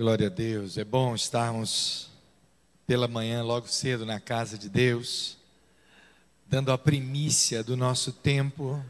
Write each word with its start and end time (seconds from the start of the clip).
Glória 0.00 0.28
a 0.28 0.30
Deus. 0.30 0.78
É 0.78 0.82
bom 0.82 1.14
estarmos 1.14 2.08
pela 2.86 3.06
manhã, 3.06 3.42
logo 3.42 3.68
cedo, 3.68 4.06
na 4.06 4.18
casa 4.18 4.56
de 4.56 4.66
Deus, 4.66 5.36
dando 6.48 6.72
a 6.72 6.78
primícia 6.78 7.62
do 7.62 7.76
nosso 7.76 8.10
tempo, 8.10 8.82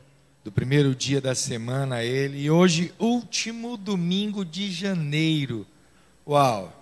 do 0.44 0.52
primeiro 0.52 0.94
dia 0.94 1.20
da 1.20 1.34
semana 1.34 1.96
a 1.96 2.04
Ele. 2.04 2.42
E 2.42 2.48
hoje, 2.48 2.94
último 2.96 3.76
domingo 3.76 4.44
de 4.44 4.70
janeiro. 4.70 5.66
Uau! 6.24 6.72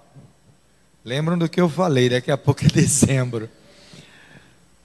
Lembram 1.02 1.38
do 1.38 1.48
que 1.48 1.58
eu 1.58 1.70
falei? 1.70 2.10
Daqui 2.10 2.30
a 2.30 2.36
pouco 2.36 2.66
é 2.66 2.68
dezembro. 2.68 3.48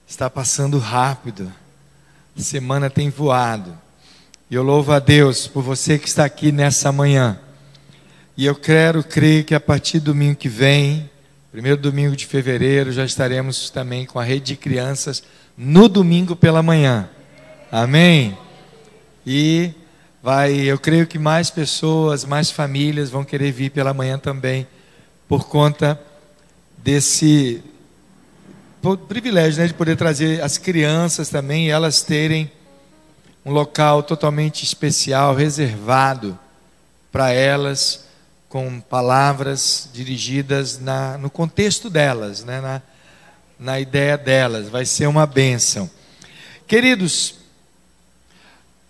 Está 0.08 0.30
passando 0.30 0.78
rápido. 0.78 1.52
A 2.34 2.40
semana 2.40 2.88
tem 2.88 3.10
voado. 3.10 3.78
E 4.50 4.54
eu 4.54 4.62
louvo 4.62 4.90
a 4.90 4.98
Deus 4.98 5.46
por 5.46 5.62
você 5.62 5.98
que 5.98 6.08
está 6.08 6.24
aqui 6.24 6.50
nessa 6.50 6.90
manhã 6.90 7.43
e 8.36 8.46
eu 8.46 8.54
quero 8.56 9.04
crer 9.04 9.44
que 9.44 9.54
a 9.54 9.60
partir 9.60 10.00
do 10.00 10.06
domingo 10.06 10.34
que 10.34 10.48
vem, 10.48 11.08
primeiro 11.52 11.80
domingo 11.80 12.16
de 12.16 12.26
fevereiro, 12.26 12.90
já 12.90 13.04
estaremos 13.04 13.70
também 13.70 14.04
com 14.04 14.18
a 14.18 14.24
rede 14.24 14.46
de 14.46 14.56
crianças 14.56 15.22
no 15.56 15.88
domingo 15.88 16.34
pela 16.34 16.62
manhã. 16.62 17.08
Amém? 17.70 18.36
E 19.24 19.70
vai, 20.20 20.52
eu 20.52 20.76
creio 20.80 21.06
que 21.06 21.16
mais 21.16 21.48
pessoas, 21.48 22.24
mais 22.24 22.50
famílias 22.50 23.08
vão 23.08 23.24
querer 23.24 23.52
vir 23.52 23.70
pela 23.70 23.94
manhã 23.94 24.18
também, 24.18 24.66
por 25.28 25.48
conta 25.48 26.00
desse 26.78 27.62
privilégio 29.08 29.62
né, 29.62 29.68
de 29.68 29.74
poder 29.74 29.96
trazer 29.96 30.42
as 30.42 30.58
crianças 30.58 31.28
também 31.28 31.70
elas 31.70 32.02
terem 32.02 32.50
um 33.44 33.52
local 33.52 34.02
totalmente 34.02 34.64
especial, 34.64 35.34
reservado 35.34 36.38
para 37.12 37.30
elas 37.30 38.03
com 38.54 38.80
palavras 38.80 39.88
dirigidas 39.92 40.78
na, 40.78 41.18
no 41.18 41.28
contexto 41.28 41.90
delas, 41.90 42.44
né, 42.44 42.60
na, 42.60 42.82
na 43.58 43.80
ideia 43.80 44.16
delas. 44.16 44.68
Vai 44.68 44.86
ser 44.86 45.08
uma 45.08 45.26
bênção. 45.26 45.90
Queridos, 46.64 47.34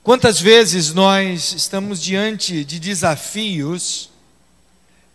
quantas 0.02 0.38
vezes 0.38 0.92
nós 0.92 1.54
estamos 1.54 2.02
diante 2.02 2.62
de 2.62 2.78
desafios 2.78 4.10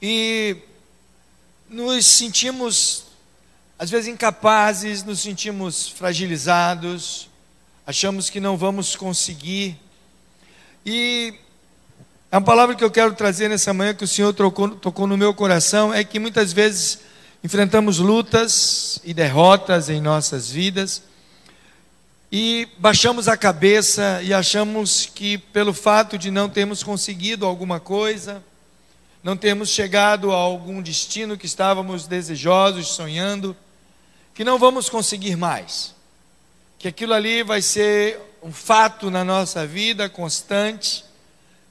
e 0.01 0.57
nos 1.69 2.07
sentimos, 2.07 3.03
às 3.77 3.91
vezes, 3.91 4.07
incapazes, 4.07 5.03
nos 5.03 5.19
sentimos 5.19 5.89
fragilizados, 5.89 7.29
achamos 7.85 8.31
que 8.31 8.39
não 8.39 8.57
vamos 8.57 8.95
conseguir. 8.95 9.77
E 10.83 11.35
é 12.31 12.37
uma 12.37 12.43
palavra 12.43 12.75
que 12.75 12.83
eu 12.83 12.91
quero 12.91 13.11
trazer 13.15 13.49
nessa 13.49 13.73
manhã 13.73 13.91
que 13.91 14.03
o 14.03 14.07
Senhor 14.07 14.31
tocou, 14.33 14.69
tocou 14.69 15.07
no 15.07 15.17
meu 15.17 15.33
coração 15.33 15.91
é 15.91 16.03
que 16.03 16.19
muitas 16.19 16.53
vezes 16.53 16.99
enfrentamos 17.43 17.97
lutas 17.97 18.99
e 19.03 19.15
derrotas 19.15 19.89
em 19.89 19.99
nossas 19.99 20.51
vidas 20.51 21.01
e 22.31 22.67
baixamos 22.77 23.27
a 23.27 23.35
cabeça 23.35 24.21
e 24.21 24.31
achamos 24.31 25.07
que 25.07 25.39
pelo 25.39 25.73
fato 25.73 26.19
de 26.19 26.29
não 26.29 26.47
termos 26.47 26.83
conseguido 26.83 27.47
alguma 27.47 27.79
coisa, 27.79 28.43
não 29.23 29.35
termos 29.35 29.69
chegado 29.69 30.31
a 30.31 30.35
algum 30.35 30.83
destino 30.83 31.35
que 31.35 31.47
estávamos 31.47 32.05
desejosos, 32.05 32.89
sonhando, 32.89 33.57
que 34.35 34.43
não 34.43 34.59
vamos 34.59 34.87
conseguir 34.87 35.35
mais. 35.35 35.95
Que 36.77 36.89
aquilo 36.89 37.15
ali 37.15 37.41
vai 37.41 37.63
ser 37.63 38.19
um 38.43 38.51
fato 38.51 39.09
na 39.09 39.23
nossa 39.23 39.65
vida 39.65 40.07
constante 40.07 41.08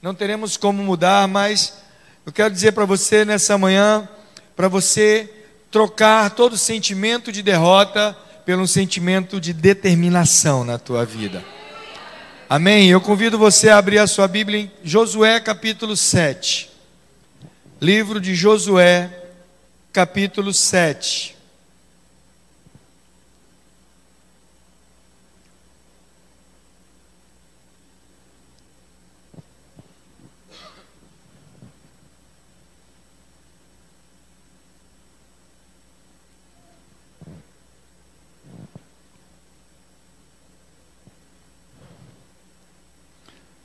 não 0.01 0.13
teremos 0.13 0.55
como 0.55 0.81
mudar, 0.83 1.27
mas 1.27 1.79
eu 2.25 2.31
quero 2.31 2.53
dizer 2.53 2.71
para 2.71 2.85
você 2.85 3.25
nessa 3.25 3.57
manhã, 3.57 4.07
para 4.55 4.67
você 4.67 5.29
trocar 5.69 6.29
todo 6.31 6.57
sentimento 6.57 7.31
de 7.31 7.41
derrota 7.43 8.17
pelo 8.45 8.67
sentimento 8.67 9.39
de 9.39 9.51
determinação 9.51 10.63
na 10.63 10.77
tua 10.77 11.05
vida. 11.05 11.43
Amém? 12.49 12.89
Eu 12.89 13.01
convido 13.01 13.37
você 13.37 13.69
a 13.69 13.77
abrir 13.77 13.99
a 13.99 14.07
sua 14.07 14.27
Bíblia 14.27 14.61
em 14.61 14.71
Josué 14.83 15.39
capítulo 15.39 15.95
7. 15.95 16.69
Livro 17.81 18.19
de 18.19 18.33
Josué, 18.33 19.09
capítulo 19.93 20.53
7. 20.53 21.35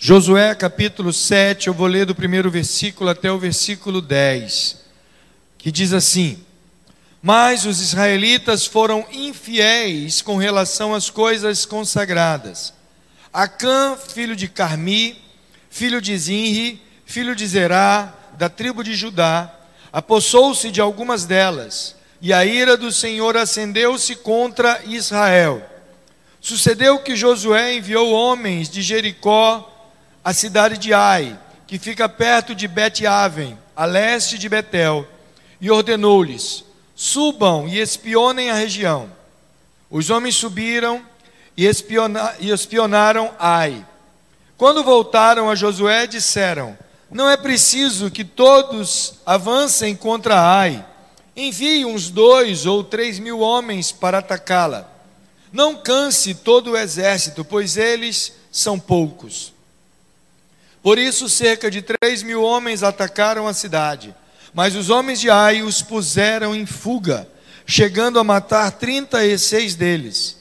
Josué 0.06 0.54
capítulo 0.54 1.14
7, 1.14 1.68
eu 1.68 1.72
vou 1.72 1.86
ler 1.86 2.04
do 2.04 2.14
primeiro 2.14 2.50
versículo 2.50 3.08
até 3.08 3.32
o 3.32 3.38
versículo 3.38 4.02
10, 4.02 4.84
que 5.56 5.72
diz 5.72 5.94
assim: 5.94 6.44
Mas 7.22 7.64
os 7.64 7.80
israelitas 7.80 8.66
foram 8.66 9.06
infiéis 9.10 10.20
com 10.20 10.36
relação 10.36 10.94
às 10.94 11.08
coisas 11.08 11.64
consagradas. 11.64 12.74
Acã, 13.32 13.96
filho 13.96 14.36
de 14.36 14.46
Carmi, 14.46 15.18
filho 15.70 16.02
de 16.02 16.14
Zinri, 16.18 16.82
filho 17.06 17.34
de 17.34 17.46
Zerá, 17.46 18.12
da 18.36 18.50
tribo 18.50 18.84
de 18.84 18.94
Judá, 18.94 19.50
apossou-se 19.90 20.70
de 20.70 20.82
algumas 20.82 21.24
delas, 21.24 21.96
e 22.20 22.30
a 22.30 22.44
ira 22.44 22.76
do 22.76 22.92
Senhor 22.92 23.38
acendeu-se 23.38 24.16
contra 24.16 24.82
Israel. 24.84 25.64
Sucedeu 26.42 26.98
que 26.98 27.16
Josué 27.16 27.76
enviou 27.76 28.12
homens 28.12 28.68
de 28.68 28.82
Jericó 28.82 29.70
a 30.24 30.32
cidade 30.32 30.78
de 30.78 30.94
Ai, 30.94 31.38
que 31.66 31.78
fica 31.78 32.08
perto 32.08 32.54
de 32.54 32.66
Bet-Aven, 32.66 33.58
a 33.76 33.84
leste 33.84 34.38
de 34.38 34.48
Betel, 34.48 35.06
e 35.60 35.70
ordenou-lhes: 35.70 36.64
subam 36.94 37.68
e 37.68 37.78
espionem 37.78 38.50
a 38.50 38.54
região. 38.54 39.10
Os 39.90 40.08
homens 40.10 40.36
subiram 40.36 41.02
e, 41.56 41.66
espiona 41.66 42.34
e 42.40 42.50
espionaram 42.50 43.32
Ai. 43.38 43.86
Quando 44.56 44.82
voltaram 44.82 45.50
a 45.50 45.54
Josué, 45.54 46.06
disseram: 46.06 46.76
Não 47.10 47.28
é 47.28 47.36
preciso 47.36 48.10
que 48.10 48.24
todos 48.24 49.14
avancem 49.26 49.94
contra 49.94 50.40
Ai. 50.40 50.84
Envie 51.36 51.84
uns 51.84 52.10
dois 52.10 52.64
ou 52.64 52.82
três 52.82 53.18
mil 53.18 53.40
homens 53.40 53.92
para 53.92 54.18
atacá-la. 54.18 54.88
Não 55.52 55.76
canse 55.76 56.34
todo 56.34 56.72
o 56.72 56.76
exército, 56.76 57.44
pois 57.44 57.76
eles 57.76 58.32
são 58.50 58.78
poucos. 58.78 59.53
Por 60.84 60.98
isso, 60.98 61.30
cerca 61.30 61.70
de 61.70 61.80
três 61.80 62.22
mil 62.22 62.42
homens 62.42 62.82
atacaram 62.82 63.48
a 63.48 63.54
cidade. 63.54 64.14
Mas 64.52 64.76
os 64.76 64.90
homens 64.90 65.18
de 65.18 65.30
Ai 65.30 65.62
os 65.62 65.80
puseram 65.80 66.54
em 66.54 66.66
fuga, 66.66 67.26
chegando 67.66 68.18
a 68.18 68.24
matar 68.24 68.70
trinta 68.70 69.24
e 69.24 69.38
seis 69.38 69.74
deles. 69.74 70.36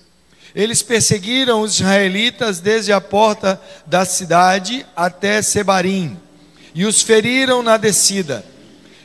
Eles 0.53 0.83
perseguiram 0.83 1.61
os 1.61 1.79
israelitas 1.79 2.59
desde 2.59 2.91
a 2.91 2.99
porta 2.99 3.59
da 3.85 4.03
cidade 4.03 4.85
até 4.97 5.41
Sebarim 5.41 6.19
e 6.75 6.85
os 6.85 7.01
feriram 7.01 7.63
na 7.63 7.77
descida. 7.77 8.43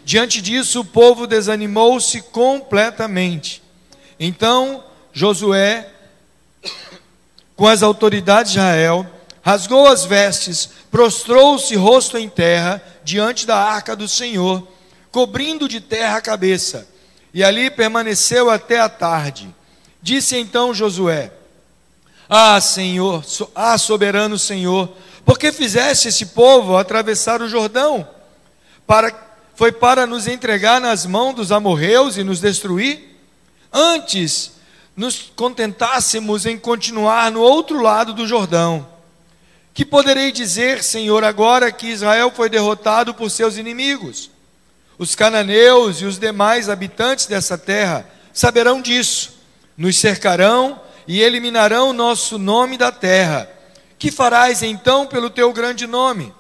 Diante 0.05 0.43
disso, 0.43 0.81
o 0.81 0.85
povo 0.85 1.25
desanimou-se 1.25 2.21
completamente. 2.21 3.63
Então 4.19 4.83
Josué, 5.13 5.89
com 7.55 7.69
as 7.69 7.85
autoridades 7.85 8.51
de 8.51 8.59
Israel, 8.59 9.07
rasgou 9.49 9.89
as 9.89 10.05
vestes, 10.05 10.69
prostrou-se 10.91 11.75
rosto 11.75 12.19
em 12.19 12.29
terra 12.29 12.83
diante 13.03 13.47
da 13.47 13.57
arca 13.57 13.97
do 13.97 14.07
Senhor, 14.07 14.69
cobrindo 15.11 15.67
de 15.67 15.81
terra 15.81 16.19
a 16.19 16.21
cabeça, 16.21 16.87
e 17.33 17.43
ali 17.43 17.71
permaneceu 17.71 18.51
até 18.51 18.79
a 18.79 18.91
tarde. 18.91 19.49
Disse 20.03 20.37
então 20.37 20.75
Josué: 20.75 21.33
Ah, 22.29 22.61
Senhor, 22.61 23.25
ah, 23.55 23.79
soberano 23.79 24.39
Senhor, 24.39 24.93
por 25.25 25.39
que 25.39 25.51
fizeste 25.51 26.09
esse 26.09 26.27
povo 26.27 26.77
atravessar 26.77 27.41
o 27.41 27.49
Jordão? 27.49 28.07
Para, 28.87 29.11
foi 29.55 29.73
para 29.73 30.07
nos 30.07 30.27
entregar 30.27 30.79
nas 30.79 31.07
mãos 31.07 31.35
dos 31.35 31.51
amorreus 31.51 32.19
e 32.19 32.23
nos 32.23 32.39
destruir? 32.39 33.19
Antes 33.73 34.53
nos 34.95 35.33
contentássemos 35.35 36.45
em 36.45 36.59
continuar 36.59 37.33
no 37.33 37.41
outro 37.41 37.81
lado 37.81 38.13
do 38.13 38.27
Jordão. 38.27 38.98
Que 39.79 39.85
poderei 39.85 40.33
dizer, 40.33 40.83
Senhor, 40.83 41.23
agora 41.23 41.71
que 41.71 41.87
Israel 41.87 42.33
foi 42.35 42.49
derrotado 42.49 43.15
por 43.15 43.31
seus 43.31 43.57
inimigos? 43.57 44.29
Os 44.99 45.15
cananeus 45.15 46.01
e 46.01 46.05
os 46.05 46.19
demais 46.19 46.69
habitantes 46.69 47.27
dessa 47.27 47.57
terra 47.57 48.05
saberão 48.33 48.83
disso, 48.83 49.35
nos 49.77 49.97
cercarão 49.97 50.81
e 51.07 51.21
eliminarão 51.21 51.93
nosso 51.93 52.39
nome 52.39 52.77
da 52.77 52.91
terra. 52.91 53.49
Que 53.97 54.11
farás 54.11 54.65
então 54.65 55.07
pelo 55.07 55.31
teu 55.31 55.53
grande 55.53 55.87
nome? 55.87 56.35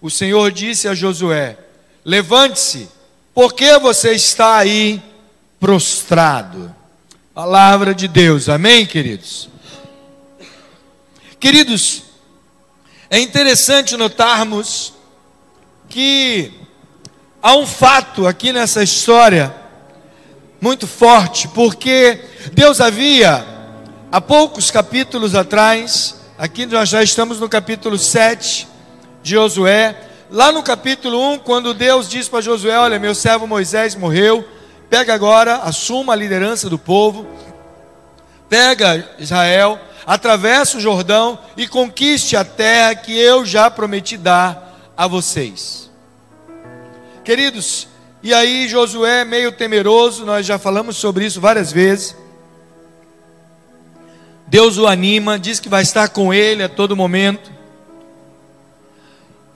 O 0.00 0.08
Senhor 0.08 0.52
disse 0.52 0.86
a 0.86 0.94
Josué: 0.94 1.58
Levante-se, 2.04 2.88
Por 3.34 3.54
que 3.54 3.76
você 3.80 4.12
está 4.12 4.58
aí 4.58 5.02
prostrado? 5.58 6.72
Palavra 7.34 7.92
de 7.92 8.06
Deus, 8.06 8.48
amém, 8.48 8.86
queridos? 8.86 9.48
Queridos, 11.40 12.05
é 13.08 13.20
interessante 13.20 13.96
notarmos 13.96 14.92
que 15.88 16.52
há 17.40 17.54
um 17.54 17.66
fato 17.66 18.26
aqui 18.26 18.52
nessa 18.52 18.82
história 18.82 19.54
muito 20.60 20.86
forte, 20.86 21.46
porque 21.48 22.20
Deus 22.52 22.80
havia, 22.80 23.46
há 24.10 24.20
poucos 24.20 24.70
capítulos 24.70 25.34
atrás, 25.34 26.16
aqui 26.36 26.66
nós 26.66 26.88
já 26.88 27.02
estamos 27.02 27.38
no 27.38 27.48
capítulo 27.48 27.96
7 27.96 28.66
de 29.22 29.32
Josué, 29.32 29.96
lá 30.28 30.50
no 30.50 30.62
capítulo 30.62 31.34
1, 31.34 31.38
quando 31.38 31.72
Deus 31.72 32.08
diz 32.08 32.28
para 32.28 32.40
Josué: 32.40 32.76
Olha, 32.78 32.98
meu 32.98 33.14
servo 33.14 33.46
Moisés 33.46 33.94
morreu, 33.94 34.44
pega 34.90 35.14
agora, 35.14 35.56
assuma 35.58 36.14
a 36.14 36.16
liderança 36.16 36.68
do 36.68 36.78
povo, 36.78 37.26
pega 38.48 39.08
Israel, 39.18 39.78
atravessa 40.06 40.78
o 40.78 40.80
Jordão 40.80 41.38
e 41.56 41.66
conquiste 41.66 42.36
a 42.36 42.44
terra 42.44 42.94
que 42.94 43.18
eu 43.18 43.44
já 43.44 43.68
prometi 43.68 44.16
dar 44.16 44.92
a 44.96 45.08
vocês. 45.08 45.90
Queridos, 47.24 47.88
e 48.22 48.32
aí 48.32 48.68
Josué, 48.68 49.24
meio 49.24 49.50
temeroso, 49.50 50.24
nós 50.24 50.46
já 50.46 50.58
falamos 50.58 50.96
sobre 50.96 51.26
isso 51.26 51.40
várias 51.40 51.72
vezes. 51.72 52.16
Deus 54.46 54.78
o 54.78 54.86
anima, 54.86 55.38
diz 55.38 55.58
que 55.58 55.68
vai 55.68 55.82
estar 55.82 56.08
com 56.08 56.32
ele 56.32 56.62
a 56.62 56.68
todo 56.68 56.94
momento. 56.94 57.50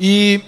E 0.01 0.43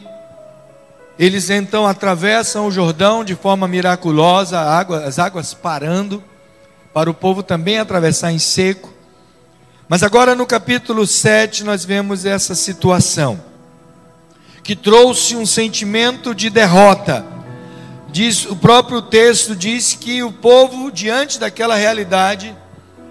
eles 1.16 1.48
então 1.48 1.86
atravessam 1.86 2.66
o 2.66 2.72
Jordão 2.72 3.22
de 3.22 3.36
forma 3.36 3.68
miraculosa, 3.68 4.60
as 5.06 5.20
águas 5.20 5.54
parando, 5.54 6.24
para 6.92 7.08
o 7.08 7.14
povo 7.14 7.42
também 7.42 7.78
atravessar 7.78 8.32
em 8.32 8.38
seco. 8.38 8.91
Mas 9.92 10.02
agora 10.02 10.34
no 10.34 10.46
capítulo 10.46 11.06
7 11.06 11.64
nós 11.64 11.84
vemos 11.84 12.24
essa 12.24 12.54
situação, 12.54 13.38
que 14.62 14.74
trouxe 14.74 15.36
um 15.36 15.44
sentimento 15.44 16.34
de 16.34 16.48
derrota. 16.48 17.22
Diz, 18.10 18.46
o 18.46 18.56
próprio 18.56 19.02
texto 19.02 19.54
diz 19.54 19.92
que 19.94 20.22
o 20.22 20.32
povo, 20.32 20.90
diante 20.90 21.38
daquela 21.38 21.74
realidade, 21.74 22.56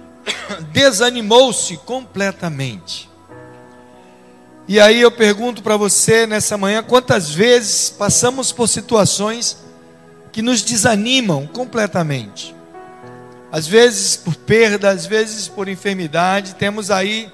desanimou-se 0.73 1.77
completamente. 1.77 3.07
E 4.67 4.79
aí 4.79 5.01
eu 5.01 5.11
pergunto 5.11 5.61
para 5.61 5.77
você 5.77 6.25
nessa 6.25 6.57
manhã: 6.57 6.81
quantas 6.81 7.29
vezes 7.29 7.91
passamos 7.91 8.51
por 8.51 8.67
situações 8.67 9.55
que 10.31 10.41
nos 10.41 10.63
desanimam 10.63 11.45
completamente? 11.45 12.55
Às 13.51 13.67
vezes 13.67 14.15
por 14.15 14.35
perda, 14.35 14.89
às 14.89 15.05
vezes 15.05 15.47
por 15.47 15.67
enfermidade. 15.67 16.55
Temos 16.55 16.89
aí 16.89 17.31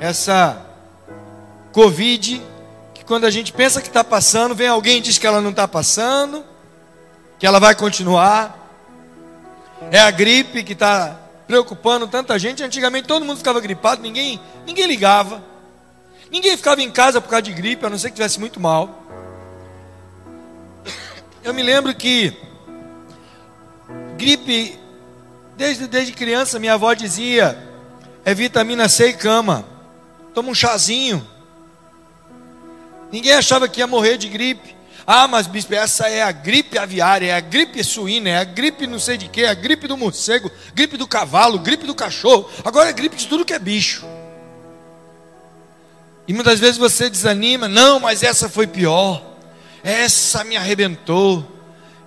essa 0.00 0.66
Covid, 1.72 2.42
que 2.92 3.04
quando 3.04 3.26
a 3.26 3.30
gente 3.30 3.52
pensa 3.52 3.80
que 3.80 3.88
está 3.88 4.02
passando, 4.02 4.54
vem 4.54 4.66
alguém 4.66 4.98
e 4.98 5.00
diz 5.00 5.18
que 5.18 5.26
ela 5.26 5.40
não 5.40 5.50
está 5.50 5.68
passando, 5.68 6.44
que 7.38 7.46
ela 7.46 7.60
vai 7.60 7.74
continuar. 7.74 8.64
É 9.90 10.00
a 10.00 10.10
gripe 10.10 10.64
que 10.64 10.72
está 10.72 11.16
preocupando 11.46 12.08
tanta 12.08 12.38
gente. 12.38 12.62
Antigamente 12.62 13.06
todo 13.06 13.24
mundo 13.24 13.38
ficava 13.38 13.60
gripado, 13.60 14.02
ninguém, 14.02 14.40
ninguém 14.66 14.86
ligava. 14.86 15.44
Ninguém 16.30 16.56
ficava 16.56 16.82
em 16.82 16.90
casa 16.90 17.20
por 17.20 17.28
causa 17.28 17.42
de 17.42 17.52
gripe, 17.52 17.86
a 17.86 17.90
não 17.90 17.98
ser 17.98 18.08
que 18.08 18.16
tivesse 18.16 18.40
muito 18.40 18.58
mal. 18.58 19.02
Eu 21.44 21.54
me 21.54 21.62
lembro 21.62 21.94
que 21.94 22.36
gripe 24.16 24.76
Desde, 25.56 25.86
desde 25.86 26.12
criança, 26.12 26.58
minha 26.58 26.74
avó 26.74 26.92
dizia: 26.92 27.58
é 28.24 28.34
vitamina 28.34 28.88
C 28.88 29.08
e 29.08 29.12
cama. 29.14 29.64
Toma 30.34 30.50
um 30.50 30.54
chazinho. 30.54 31.26
Ninguém 33.10 33.32
achava 33.32 33.68
que 33.68 33.80
ia 33.80 33.86
morrer 33.86 34.18
de 34.18 34.28
gripe. 34.28 34.76
Ah, 35.06 35.28
mas 35.28 35.46
bispo, 35.46 35.72
essa 35.72 36.08
é 36.08 36.20
a 36.20 36.32
gripe 36.32 36.76
aviária, 36.76 37.28
é 37.28 37.34
a 37.34 37.40
gripe 37.40 37.82
suína, 37.84 38.28
é 38.30 38.38
a 38.38 38.44
gripe 38.44 38.88
não 38.88 38.98
sei 38.98 39.16
de 39.16 39.28
quê, 39.28 39.42
é 39.42 39.48
a 39.48 39.54
gripe 39.54 39.86
do 39.86 39.96
morcego, 39.96 40.50
gripe 40.74 40.96
do 40.96 41.06
cavalo, 41.06 41.60
gripe 41.60 41.86
do 41.86 41.94
cachorro. 41.94 42.50
Agora 42.64 42.90
é 42.90 42.92
gripe 42.92 43.14
de 43.14 43.28
tudo 43.28 43.44
que 43.44 43.52
é 43.52 43.58
bicho. 43.58 44.04
E 46.26 46.32
muitas 46.32 46.58
vezes 46.58 46.76
você 46.76 47.08
desanima, 47.08 47.68
não, 47.68 48.00
mas 48.00 48.24
essa 48.24 48.48
foi 48.48 48.66
pior. 48.66 49.22
Essa 49.84 50.42
me 50.42 50.56
arrebentou. 50.56 51.52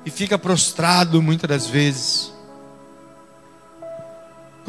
E 0.05 0.11
fica 0.11 0.37
prostrado 0.37 1.21
muitas 1.21 1.47
das 1.49 1.67
vezes. 1.67 2.33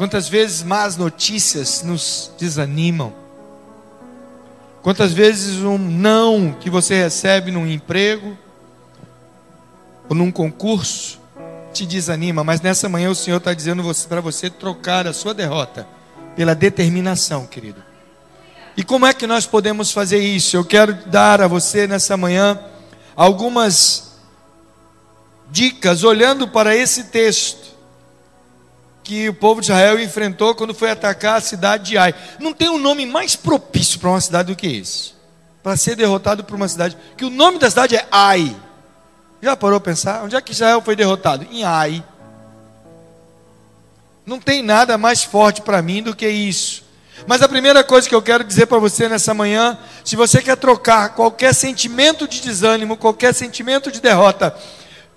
Quantas 0.01 0.27
vezes 0.27 0.63
más 0.63 0.97
notícias 0.97 1.83
nos 1.83 2.31
desanimam? 2.35 3.13
Quantas 4.81 5.13
vezes 5.13 5.57
um 5.57 5.77
não 5.77 6.57
que 6.59 6.71
você 6.71 6.95
recebe 6.95 7.51
num 7.51 7.67
emprego 7.67 8.35
ou 10.09 10.15
num 10.15 10.31
concurso 10.31 11.19
te 11.71 11.85
desanima, 11.85 12.43
mas 12.43 12.61
nessa 12.61 12.89
manhã 12.89 13.11
o 13.11 13.15
Senhor 13.15 13.37
está 13.37 13.53
dizendo 13.53 13.83
para 14.09 14.21
você 14.21 14.49
trocar 14.49 15.05
a 15.05 15.13
sua 15.13 15.35
derrota 15.35 15.87
pela 16.35 16.55
determinação, 16.55 17.45
querido. 17.45 17.83
E 18.75 18.83
como 18.83 19.05
é 19.05 19.13
que 19.13 19.27
nós 19.27 19.45
podemos 19.45 19.91
fazer 19.91 20.17
isso? 20.17 20.57
Eu 20.57 20.65
quero 20.65 20.95
dar 21.11 21.43
a 21.43 21.47
você 21.47 21.85
nessa 21.85 22.17
manhã 22.17 22.59
algumas 23.15 24.13
dicas 25.51 26.03
olhando 26.03 26.47
para 26.47 26.75
esse 26.75 27.03
texto 27.03 27.70
que 29.03 29.29
o 29.29 29.33
povo 29.33 29.61
de 29.61 29.67
Israel 29.67 29.99
enfrentou 29.99 30.55
quando 30.55 30.73
foi 30.73 30.91
atacar 30.91 31.37
a 31.37 31.41
cidade 31.41 31.85
de 31.85 31.97
Ai. 31.97 32.13
Não 32.39 32.53
tem 32.53 32.69
um 32.69 32.77
nome 32.77 33.05
mais 33.05 33.35
propício 33.35 33.99
para 33.99 34.09
uma 34.09 34.21
cidade 34.21 34.53
do 34.53 34.55
que 34.55 34.67
esse. 34.67 35.13
Para 35.63 35.77
ser 35.77 35.95
derrotado 35.95 36.43
por 36.43 36.55
uma 36.55 36.67
cidade. 36.67 36.97
Que 37.17 37.25
o 37.25 37.29
nome 37.29 37.59
da 37.59 37.69
cidade 37.69 37.95
é 37.95 38.05
Ai. 38.11 38.55
Já 39.41 39.55
parou 39.55 39.77
a 39.77 39.81
pensar? 39.81 40.23
Onde 40.23 40.35
é 40.35 40.41
que 40.41 40.51
Israel 40.51 40.81
foi 40.81 40.95
derrotado? 40.95 41.47
Em 41.51 41.63
Ai. 41.63 42.03
Não 44.25 44.39
tem 44.39 44.61
nada 44.61 44.97
mais 44.97 45.23
forte 45.23 45.61
para 45.61 45.81
mim 45.81 46.03
do 46.03 46.15
que 46.15 46.27
isso. 46.27 46.83
Mas 47.27 47.41
a 47.41 47.47
primeira 47.47 47.83
coisa 47.83 48.07
que 48.07 48.15
eu 48.15 48.21
quero 48.21 48.43
dizer 48.43 48.65
para 48.65 48.79
você 48.79 49.07
nessa 49.07 49.33
manhã, 49.33 49.77
se 50.03 50.15
você 50.15 50.41
quer 50.41 50.57
trocar 50.57 51.09
qualquer 51.09 51.53
sentimento 51.53 52.27
de 52.27 52.41
desânimo, 52.41 52.97
qualquer 52.97 53.33
sentimento 53.33 53.91
de 53.91 53.99
derrota, 53.99 54.55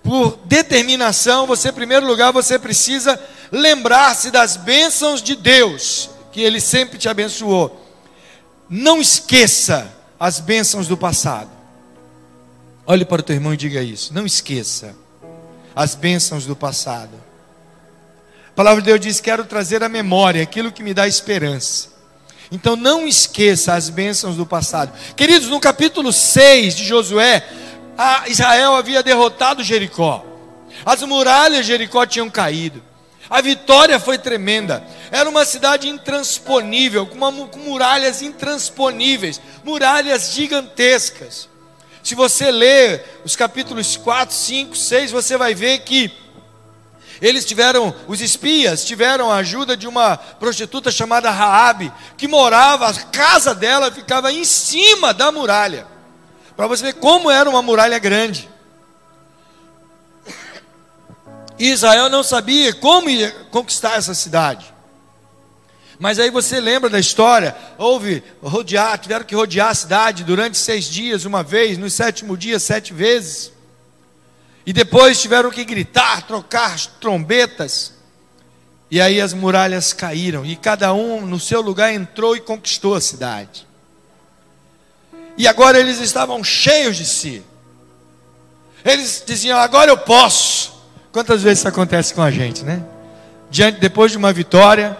por 0.04 0.38
determinação, 0.44 1.46
você, 1.46 1.70
em 1.70 1.72
primeiro 1.72 2.06
lugar, 2.06 2.30
você 2.30 2.58
precisa 2.58 3.18
lembrar-se 3.50 4.30
das 4.30 4.54
bênçãos 4.54 5.22
de 5.22 5.34
Deus, 5.34 6.10
que 6.30 6.42
Ele 6.42 6.60
sempre 6.60 6.98
te 6.98 7.08
abençoou. 7.08 7.82
Não 8.68 9.00
esqueça 9.00 9.90
as 10.20 10.40
bênçãos 10.40 10.86
do 10.86 10.96
passado. 10.96 11.48
Olhe 12.86 13.06
para 13.06 13.20
o 13.20 13.24
teu 13.24 13.34
irmão 13.34 13.54
e 13.54 13.56
diga 13.56 13.82
isso. 13.82 14.12
Não 14.12 14.26
esqueça 14.26 14.94
as 15.74 15.94
bênçãos 15.94 16.44
do 16.44 16.54
passado. 16.54 17.14
A 18.48 18.52
palavra 18.54 18.82
de 18.82 18.86
Deus 18.86 19.00
diz: 19.00 19.20
Quero 19.20 19.46
trazer 19.46 19.82
à 19.82 19.88
memória 19.88 20.42
aquilo 20.42 20.70
que 20.70 20.82
me 20.82 20.92
dá 20.92 21.08
esperança. 21.08 21.94
Então 22.52 22.76
não 22.76 23.08
esqueça 23.08 23.72
as 23.72 23.88
bênçãos 23.88 24.36
do 24.36 24.44
passado. 24.44 24.92
Queridos, 25.16 25.48
no 25.48 25.58
capítulo 25.58 26.12
6 26.12 26.74
de 26.74 26.84
Josué, 26.84 27.42
Israel 28.26 28.74
havia 28.74 29.02
derrotado 29.02 29.62
Jericó. 29.62 30.24
As 30.84 31.02
muralhas 31.02 31.58
de 31.58 31.72
Jericó 31.72 32.04
tinham 32.04 32.28
caído. 32.28 32.82
A 33.30 33.40
vitória 33.40 33.98
foi 33.98 34.18
tremenda. 34.18 34.84
Era 35.10 35.28
uma 35.28 35.44
cidade 35.44 35.88
intransponível, 35.88 37.06
com, 37.06 37.16
uma, 37.16 37.46
com 37.46 37.58
muralhas 37.58 38.20
intransponíveis, 38.22 39.40
muralhas 39.64 40.32
gigantescas. 40.32 41.48
Se 42.02 42.14
você 42.14 42.50
ler 42.50 43.22
os 43.24 43.34
capítulos 43.34 43.96
4, 43.96 44.34
5, 44.34 44.76
6, 44.76 45.10
você 45.10 45.38
vai 45.38 45.54
ver 45.54 45.78
que 45.80 46.12
eles 47.22 47.44
tiveram, 47.44 47.94
os 48.06 48.20
espias 48.20 48.84
tiveram 48.84 49.30
a 49.30 49.36
ajuda 49.36 49.76
de 49.76 49.86
uma 49.86 50.16
prostituta 50.16 50.90
chamada 50.90 51.30
Raabe, 51.30 51.90
que 52.18 52.28
morava, 52.28 52.88
a 52.88 52.94
casa 52.94 53.54
dela 53.54 53.90
ficava 53.90 54.30
em 54.30 54.44
cima 54.44 55.14
da 55.14 55.32
muralha. 55.32 55.93
Para 56.56 56.66
você 56.66 56.84
ver 56.84 56.94
como 56.94 57.30
era 57.30 57.48
uma 57.48 57.62
muralha 57.62 57.98
grande. 57.98 58.48
Israel 61.58 62.08
não 62.08 62.22
sabia 62.22 62.72
como 62.74 63.08
ia 63.08 63.30
conquistar 63.50 63.96
essa 63.96 64.14
cidade. 64.14 64.72
Mas 65.98 66.18
aí 66.18 66.30
você 66.30 66.60
lembra 66.60 66.90
da 66.90 66.98
história? 66.98 67.56
Houve 67.78 68.22
rodear, 68.42 68.98
tiveram 68.98 69.24
que 69.24 69.34
rodear 69.34 69.68
a 69.68 69.74
cidade 69.74 70.24
durante 70.24 70.58
seis 70.58 70.86
dias, 70.86 71.24
uma 71.24 71.42
vez, 71.42 71.78
no 71.78 71.88
sétimo 71.88 72.36
dia, 72.36 72.58
sete 72.58 72.92
vezes. 72.92 73.52
E 74.66 74.72
depois 74.72 75.20
tiveram 75.20 75.50
que 75.50 75.64
gritar, 75.64 76.26
trocar 76.26 76.78
trombetas. 77.00 77.94
E 78.90 79.00
aí 79.00 79.20
as 79.20 79.32
muralhas 79.32 79.92
caíram. 79.92 80.44
E 80.44 80.56
cada 80.56 80.92
um 80.92 81.24
no 81.24 81.38
seu 81.38 81.60
lugar 81.60 81.92
entrou 81.92 82.36
e 82.36 82.40
conquistou 82.40 82.94
a 82.94 83.00
cidade. 83.00 83.66
E 85.36 85.48
agora 85.48 85.78
eles 85.78 86.00
estavam 86.00 86.42
cheios 86.44 86.96
de 86.96 87.04
si. 87.04 87.42
Eles 88.84 89.22
diziam: 89.26 89.58
agora 89.58 89.90
eu 89.90 89.98
posso. 89.98 90.74
Quantas 91.12 91.42
vezes 91.42 91.60
isso 91.60 91.68
acontece 91.68 92.12
com 92.12 92.22
a 92.22 92.30
gente, 92.30 92.64
né? 92.64 92.84
Diante, 93.50 93.80
depois 93.80 94.12
de 94.12 94.18
uma 94.18 94.32
vitória, 94.32 94.96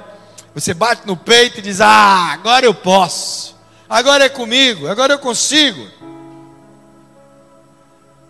você 0.55 0.73
bate 0.73 1.07
no 1.07 1.17
peito 1.17 1.59
e 1.59 1.63
diz: 1.63 1.81
Ah, 1.81 2.33
agora 2.33 2.65
eu 2.65 2.75
posso, 2.75 3.57
agora 3.89 4.25
é 4.25 4.29
comigo, 4.29 4.89
agora 4.89 5.13
eu 5.13 5.19
consigo. 5.19 5.87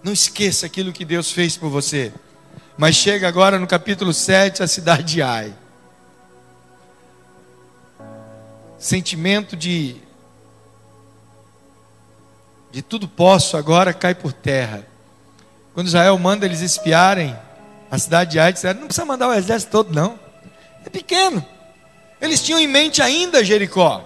Não 0.02 0.12
esqueça 0.12 0.66
aquilo 0.66 0.92
que 0.92 1.04
Deus 1.04 1.30
fez 1.30 1.56
por 1.56 1.70
você. 1.70 2.12
Mas 2.76 2.96
chega 2.96 3.28
agora 3.28 3.58
no 3.58 3.66
capítulo 3.66 4.12
7, 4.12 4.62
a 4.62 4.66
cidade 4.66 5.04
de 5.04 5.22
Ai. 5.22 5.54
Sentimento 8.78 9.56
de 9.56 9.96
de 12.74 12.82
tudo 12.82 13.06
posso 13.06 13.56
agora 13.56 13.94
cai 13.94 14.16
por 14.16 14.32
terra. 14.32 14.84
Quando 15.72 15.86
Israel 15.86 16.18
manda 16.18 16.44
eles 16.44 16.60
espiarem 16.60 17.38
a 17.88 17.96
cidade 17.96 18.32
de 18.32 18.40
Ai, 18.40 18.52
disseram, 18.52 18.80
não 18.80 18.88
precisa 18.88 19.06
mandar 19.06 19.28
o 19.28 19.32
exército 19.32 19.70
todo 19.70 19.94
não. 19.94 20.18
É 20.84 20.90
pequeno. 20.90 21.44
Eles 22.20 22.42
tinham 22.42 22.58
em 22.58 22.66
mente 22.66 23.00
ainda 23.00 23.44
Jericó. 23.44 24.04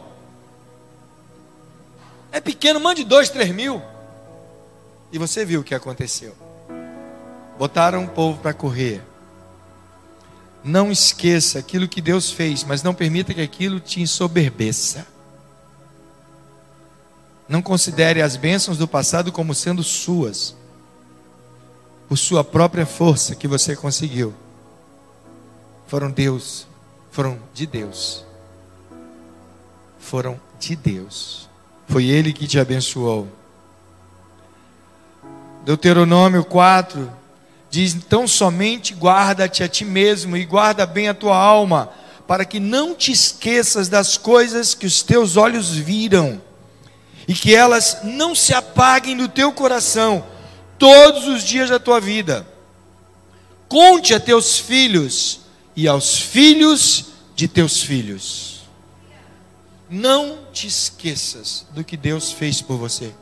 É 2.31 2.43
pequeno, 2.43 2.79
mande 2.79 3.05
dois, 3.05 3.31
três 3.31 3.51
mil. 3.53 3.81
E 5.11 5.17
você 5.17 5.47
viu 5.47 5.63
o 5.63 5.65
que 5.65 5.75
aconteceu. 5.75 6.37
Botaram 7.59 8.05
o 8.05 8.09
povo 8.09 8.39
para 8.39 8.53
correr. 8.53 9.01
Não 10.63 10.93
esqueça 10.93 11.59
aquilo 11.59 11.89
que 11.89 12.03
Deus 12.03 12.31
fez, 12.31 12.65
mas 12.65 12.83
não 12.83 12.93
permita 12.93 13.33
que 13.33 13.41
aquilo 13.41 13.81
te 13.81 14.03
ensoberbeça. 14.03 15.07
Não 17.49 17.63
considere 17.63 18.21
as 18.21 18.37
bênçãos 18.37 18.77
do 18.77 18.87
passado 18.87 19.33
como 19.33 19.55
sendo 19.55 19.83
suas, 19.83 20.55
por 22.07 22.19
sua 22.19 22.45
própria 22.45 22.85
força 22.85 23.35
que 23.35 23.49
você 23.49 23.75
conseguiu. 23.75 24.35
Foram 25.87 26.11
Deus, 26.11 26.67
foram 27.11 27.39
de 27.55 27.67
Deus. 27.67 28.25
Foram 29.99 30.39
de 30.61 30.77
Deus. 30.77 31.49
Foi 31.89 32.05
Ele 32.05 32.35
que 32.35 32.47
te 32.47 32.59
abençoou. 32.59 33.27
Deuteronômio 35.65 36.45
4 36.45 37.11
diz: 37.71 37.95
Então 37.95 38.29
somente 38.29 38.95
guarda-te 38.95 39.63
a 39.63 39.69
ti 39.69 39.85
mesmo 39.87 40.37
e 40.37 40.45
guarda 40.45 40.85
bem 40.85 41.09
a 41.09 41.15
tua 41.15 41.37
alma, 41.37 41.91
para 42.27 42.45
que 42.45 42.61
não 42.61 42.95
te 42.95 43.11
esqueças 43.11 43.89
das 43.89 44.19
coisas 44.19 44.75
que 44.75 44.87
os 44.87 45.03
teus 45.03 45.39
olhos 45.39 45.71
viram 45.71 46.48
e 47.29 47.35
que 47.35 47.55
elas 47.55 47.99
não 48.03 48.35
se 48.35 48.55
apaguem 48.55 49.15
do 49.15 49.29
teu 49.29 49.53
coração 49.53 50.25
todos 50.79 51.29
os 51.29 51.45
dias 51.45 51.69
da 51.69 51.79
tua 51.79 52.01
vida. 52.01 52.47
Conte 53.69 54.15
a 54.15 54.19
teus 54.19 54.59
filhos 54.59 55.41
e 55.77 55.87
aos 55.87 56.19
filhos 56.19 57.09
de 57.37 57.47
teus 57.47 57.83
filhos. 57.83 58.63
Não 59.91 60.39
te 60.53 60.67
esqueças 60.67 61.67
do 61.71 61.85
que 61.85 61.99
Deus 61.99 62.33
fez 62.33 62.63
por 62.63 62.79
você. 62.79 63.13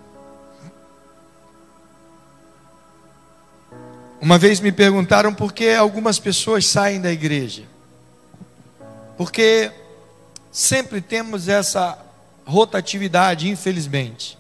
Uma 4.21 4.39
vez 4.39 4.61
me 4.61 4.71
perguntaram 4.71 5.35
por 5.35 5.53
que 5.53 5.71
algumas 5.71 6.21
pessoas 6.21 6.65
saem 6.65 7.01
da 7.01 7.13
igreja. 7.13 7.65
Porque 9.17 9.71
sempre 10.53 11.01
temos 11.01 11.49
essa 11.49 12.06
rotatividade, 12.47 13.49
infelizmente. 13.49 14.38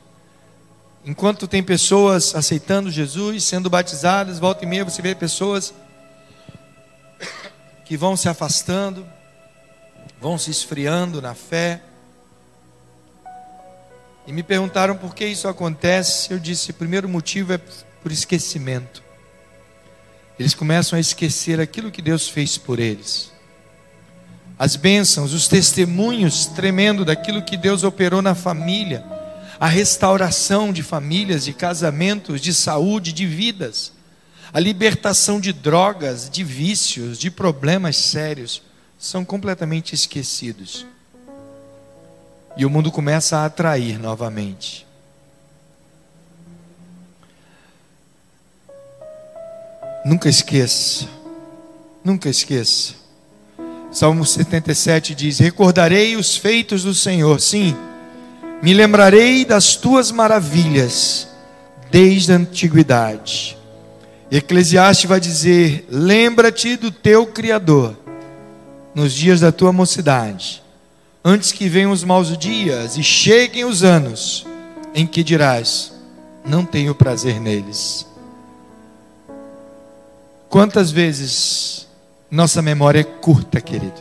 Enquanto 1.04 1.46
tem 1.48 1.62
pessoas 1.62 2.34
aceitando 2.34 2.90
Jesus, 2.90 3.44
sendo 3.44 3.68
batizadas, 3.68 4.38
volta 4.38 4.64
e 4.64 4.66
meia 4.66 4.84
você 4.84 5.02
vê 5.02 5.14
pessoas 5.14 5.74
que 7.84 7.96
vão 7.96 8.16
se 8.16 8.28
afastando, 8.28 9.06
vão 10.20 10.38
se 10.38 10.50
esfriando 10.50 11.20
na 11.20 11.34
fé. 11.34 11.82
E 14.26 14.32
me 14.32 14.42
perguntaram 14.42 14.96
por 14.96 15.14
que 15.14 15.24
isso 15.24 15.46
acontece. 15.46 16.32
Eu 16.32 16.38
disse: 16.38 16.70
o 16.70 16.74
primeiro 16.74 17.08
motivo 17.08 17.52
é 17.52 17.58
por 18.02 18.10
esquecimento. 18.10 19.02
Eles 20.38 20.54
começam 20.54 20.96
a 20.96 21.00
esquecer 21.00 21.60
aquilo 21.60 21.90
que 21.90 22.02
Deus 22.02 22.28
fez 22.28 22.58
por 22.58 22.78
eles 22.78 23.35
as 24.58 24.74
bênçãos, 24.74 25.34
os 25.34 25.48
testemunhos 25.48 26.46
tremendo 26.46 27.04
daquilo 27.04 27.42
que 27.42 27.56
Deus 27.56 27.84
operou 27.84 28.22
na 28.22 28.34
família, 28.34 29.04
a 29.60 29.66
restauração 29.66 30.72
de 30.72 30.82
famílias, 30.82 31.44
de 31.44 31.52
casamentos, 31.52 32.40
de 32.40 32.54
saúde, 32.54 33.12
de 33.12 33.26
vidas, 33.26 33.92
a 34.52 34.60
libertação 34.60 35.38
de 35.38 35.52
drogas, 35.52 36.30
de 36.30 36.42
vícios, 36.42 37.18
de 37.18 37.30
problemas 37.30 37.96
sérios, 37.96 38.62
são 38.98 39.24
completamente 39.24 39.94
esquecidos. 39.94 40.86
E 42.56 42.64
o 42.64 42.70
mundo 42.70 42.90
começa 42.90 43.38
a 43.38 43.44
atrair 43.44 43.98
novamente. 43.98 44.86
Nunca 50.02 50.28
esqueça, 50.30 51.06
nunca 52.02 52.30
esqueça 52.30 53.05
Salmo 53.96 54.26
77 54.26 55.14
diz: 55.14 55.38
Recordarei 55.38 56.16
os 56.16 56.36
feitos 56.36 56.84
do 56.84 56.92
Senhor, 56.92 57.40
sim, 57.40 57.74
me 58.60 58.74
lembrarei 58.74 59.42
das 59.42 59.74
tuas 59.74 60.12
maravilhas 60.12 61.26
desde 61.90 62.30
a 62.30 62.36
antiguidade. 62.36 63.56
Eclesiastes 64.30 65.08
vai 65.08 65.18
dizer: 65.18 65.86
Lembra-te 65.88 66.76
do 66.76 66.90
teu 66.90 67.26
Criador 67.28 67.96
nos 68.94 69.14
dias 69.14 69.40
da 69.40 69.50
tua 69.50 69.72
mocidade, 69.72 70.62
antes 71.24 71.50
que 71.50 71.66
venham 71.66 71.90
os 71.90 72.04
maus 72.04 72.36
dias 72.36 72.98
e 72.98 73.02
cheguem 73.02 73.64
os 73.64 73.82
anos 73.82 74.46
em 74.94 75.06
que 75.06 75.24
dirás: 75.24 75.90
Não 76.44 76.66
tenho 76.66 76.94
prazer 76.94 77.40
neles. 77.40 78.06
Quantas 80.50 80.90
vezes 80.90 81.85
nossa 82.30 82.60
memória 82.60 83.00
é 83.00 83.04
curta, 83.04 83.60
querido. 83.60 84.00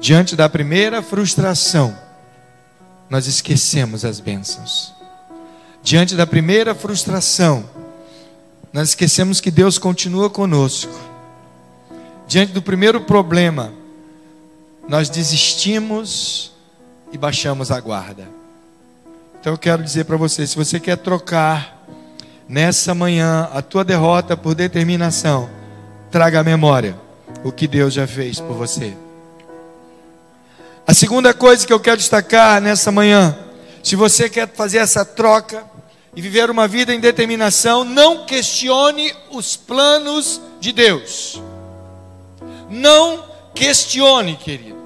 Diante 0.00 0.36
da 0.36 0.48
primeira 0.48 1.02
frustração, 1.02 1.96
nós 3.08 3.26
esquecemos 3.26 4.04
as 4.04 4.20
bênçãos. 4.20 4.92
Diante 5.82 6.14
da 6.16 6.26
primeira 6.26 6.74
frustração, 6.74 7.64
nós 8.72 8.90
esquecemos 8.90 9.40
que 9.40 9.50
Deus 9.50 9.78
continua 9.78 10.28
conosco. 10.28 10.92
Diante 12.26 12.52
do 12.52 12.60
primeiro 12.60 13.00
problema, 13.00 13.72
nós 14.88 15.08
desistimos 15.08 16.52
e 17.12 17.16
baixamos 17.16 17.70
a 17.70 17.80
guarda. 17.80 18.28
Então 19.40 19.54
eu 19.54 19.58
quero 19.58 19.82
dizer 19.82 20.04
para 20.04 20.16
você, 20.16 20.46
se 20.46 20.56
você 20.56 20.80
quer 20.80 20.96
trocar 20.96 21.86
nessa 22.48 22.94
manhã 22.94 23.48
a 23.52 23.62
tua 23.62 23.84
derrota 23.84 24.36
por 24.36 24.54
determinação, 24.54 25.48
traga 26.16 26.40
à 26.40 26.42
memória 26.42 26.98
o 27.44 27.52
que 27.52 27.68
Deus 27.68 27.92
já 27.92 28.06
fez 28.06 28.40
por 28.40 28.54
você. 28.54 28.96
A 30.86 30.94
segunda 30.94 31.34
coisa 31.34 31.66
que 31.66 31.72
eu 31.74 31.78
quero 31.78 31.98
destacar 31.98 32.58
nessa 32.58 32.90
manhã, 32.90 33.36
se 33.82 33.94
você 33.96 34.26
quer 34.30 34.50
fazer 34.50 34.78
essa 34.78 35.04
troca 35.04 35.62
e 36.14 36.22
viver 36.22 36.48
uma 36.48 36.66
vida 36.66 36.94
em 36.94 37.00
determinação, 37.00 37.84
não 37.84 38.24
questione 38.24 39.12
os 39.30 39.56
planos 39.56 40.40
de 40.58 40.72
Deus. 40.72 41.38
Não 42.70 43.22
questione, 43.54 44.36
querido. 44.36 44.78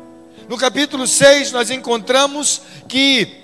No 0.49 0.59
capítulo 0.59 1.07
6 1.07 1.53
nós 1.53 1.71
encontramos 1.71 2.61
que 2.89 3.37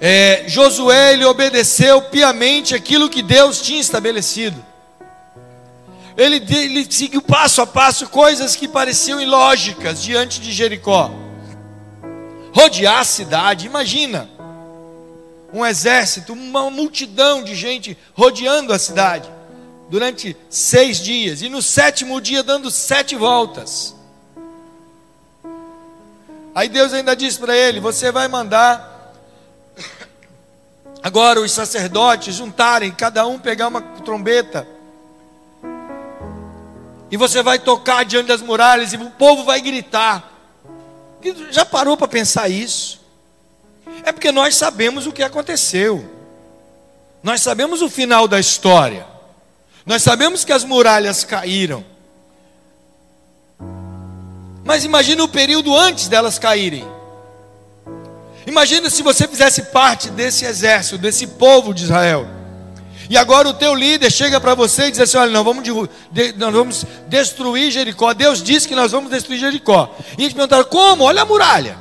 é, 0.00 0.42
Josué 0.48 1.12
ele 1.12 1.24
obedeceu 1.24 2.02
piamente 2.02 2.74
aquilo 2.74 3.08
que 3.08 3.22
Deus 3.22 3.62
tinha 3.62 3.80
estabelecido. 3.80 4.69
Ele, 6.16 6.36
ele 6.54 6.86
seguiu 6.90 7.22
passo 7.22 7.62
a 7.62 7.66
passo 7.66 8.08
coisas 8.08 8.56
que 8.56 8.68
pareciam 8.68 9.20
ilógicas 9.20 10.02
diante 10.02 10.40
de 10.40 10.52
Jericó. 10.52 11.10
Rodear 12.52 13.00
a 13.00 13.04
cidade, 13.04 13.66
imagina. 13.66 14.28
Um 15.52 15.64
exército, 15.64 16.32
uma 16.32 16.70
multidão 16.70 17.42
de 17.42 17.54
gente 17.54 17.96
rodeando 18.14 18.72
a 18.72 18.78
cidade 18.78 19.28
durante 19.88 20.36
seis 20.48 21.00
dias, 21.00 21.42
e 21.42 21.48
no 21.48 21.60
sétimo 21.60 22.20
dia 22.20 22.44
dando 22.44 22.70
sete 22.70 23.16
voltas. 23.16 23.96
Aí 26.54 26.68
Deus 26.68 26.92
ainda 26.92 27.16
disse 27.16 27.38
para 27.38 27.56
ele: 27.56 27.80
Você 27.80 28.12
vai 28.12 28.28
mandar 28.28 29.12
agora 31.02 31.40
os 31.40 31.50
sacerdotes 31.50 32.36
juntarem, 32.36 32.92
cada 32.92 33.26
um 33.26 33.38
pegar 33.38 33.66
uma 33.66 33.80
trombeta 33.80 34.66
e 37.10 37.16
você 37.16 37.42
vai 37.42 37.58
tocar 37.58 38.04
diante 38.04 38.28
das 38.28 38.40
muralhas 38.40 38.92
e 38.92 38.96
o 38.96 39.10
povo 39.10 39.44
vai 39.44 39.60
gritar. 39.60 40.30
Já 41.50 41.64
parou 41.64 41.96
para 41.96 42.08
pensar 42.08 42.48
isso? 42.48 43.00
É 44.04 44.12
porque 44.12 44.30
nós 44.30 44.54
sabemos 44.56 45.06
o 45.06 45.12
que 45.12 45.22
aconteceu. 45.22 46.08
Nós 47.22 47.42
sabemos 47.42 47.82
o 47.82 47.90
final 47.90 48.28
da 48.28 48.38
história. 48.38 49.06
Nós 49.84 50.02
sabemos 50.02 50.44
que 50.44 50.52
as 50.52 50.64
muralhas 50.64 51.24
caíram. 51.24 51.84
Mas 54.64 54.84
imagine 54.84 55.20
o 55.20 55.28
período 55.28 55.76
antes 55.76 56.06
delas 56.06 56.38
caírem. 56.38 56.86
Imagina 58.46 58.88
se 58.88 59.02
você 59.02 59.26
fizesse 59.26 59.64
parte 59.64 60.10
desse 60.10 60.44
exército, 60.44 60.96
desse 60.96 61.26
povo 61.26 61.74
de 61.74 61.84
Israel. 61.84 62.39
E 63.10 63.16
agora 63.16 63.48
o 63.48 63.52
teu 63.52 63.74
líder 63.74 64.08
chega 64.08 64.40
para 64.40 64.54
você 64.54 64.84
e 64.84 64.90
diz 64.92 65.00
assim: 65.00 65.18
olha, 65.18 65.32
nós 65.32 65.44
vamos, 65.44 65.68
nós 66.36 66.54
vamos 66.54 66.86
destruir 67.08 67.68
Jericó. 67.72 68.14
Deus 68.14 68.40
disse 68.40 68.68
que 68.68 68.74
nós 68.76 68.92
vamos 68.92 69.10
destruir 69.10 69.40
Jericó. 69.40 69.92
E 70.16 70.22
eles 70.22 70.32
perguntaram: 70.32 70.62
como? 70.62 71.02
Olha 71.02 71.22
a 71.22 71.24
muralha. 71.24 71.76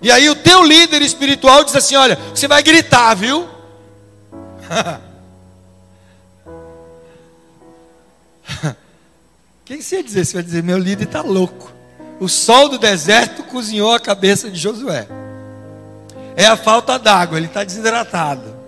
E 0.00 0.10
aí 0.10 0.30
o 0.30 0.34
teu 0.34 0.64
líder 0.64 1.02
espiritual 1.02 1.64
diz 1.64 1.76
assim: 1.76 1.94
olha, 1.94 2.18
você 2.34 2.48
vai 2.48 2.62
gritar, 2.62 3.12
viu? 3.14 3.46
O 9.62 9.64
que 9.64 9.80
você 9.80 9.96
ia 9.96 10.02
dizer? 10.02 10.24
Você 10.24 10.34
vai 10.34 10.42
dizer: 10.42 10.62
meu 10.62 10.76
líder 10.76 11.04
está 11.04 11.22
louco. 11.22 11.72
O 12.18 12.28
sol 12.28 12.68
do 12.68 12.78
deserto 12.78 13.44
cozinhou 13.44 13.92
a 13.92 14.00
cabeça 14.00 14.50
de 14.50 14.58
Josué. 14.58 15.06
É 16.34 16.46
a 16.46 16.56
falta 16.56 16.98
d'água, 16.98 17.36
ele 17.36 17.46
está 17.46 17.62
desidratado. 17.62 18.62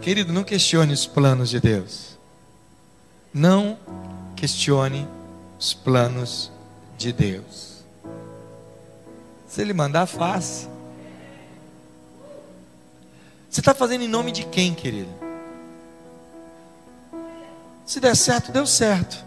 Querido, 0.00 0.32
não 0.32 0.42
questione 0.42 0.92
os 0.92 1.06
planos 1.06 1.48
de 1.48 1.60
Deus. 1.60 2.18
Não 3.32 3.78
questione 4.34 5.06
os 5.58 5.72
planos 5.72 6.50
de 6.98 7.12
Deus. 7.12 7.84
Se 9.46 9.60
Ele 9.60 9.72
mandar, 9.72 10.06
faça. 10.06 10.68
Você 13.48 13.60
está 13.60 13.72
fazendo 13.72 14.02
em 14.02 14.08
nome 14.08 14.32
de 14.32 14.44
quem, 14.44 14.74
querido? 14.74 15.10
Se 17.86 18.00
der 18.00 18.16
certo, 18.16 18.50
deu 18.50 18.66
certo. 18.66 19.24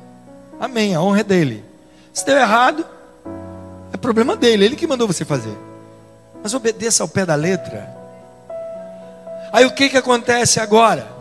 Amém. 0.59 0.95
A 0.95 1.01
honra 1.01 1.19
é 1.19 1.23
dele. 1.23 1.63
Se 2.11 2.25
deu 2.25 2.35
errado, 2.35 2.85
problema 4.05 4.35
dele, 4.35 4.65
ele 4.65 4.75
que 4.75 4.85
mandou 4.85 5.07
você 5.07 5.25
fazer. 5.25 5.57
Mas 6.43 6.53
obedeça 6.53 7.01
ao 7.01 7.09
pé 7.09 7.25
da 7.25 7.33
letra. 7.33 7.89
Aí 9.51 9.65
o 9.65 9.73
que 9.73 9.89
que 9.89 9.97
acontece 9.97 10.59
agora? 10.59 11.11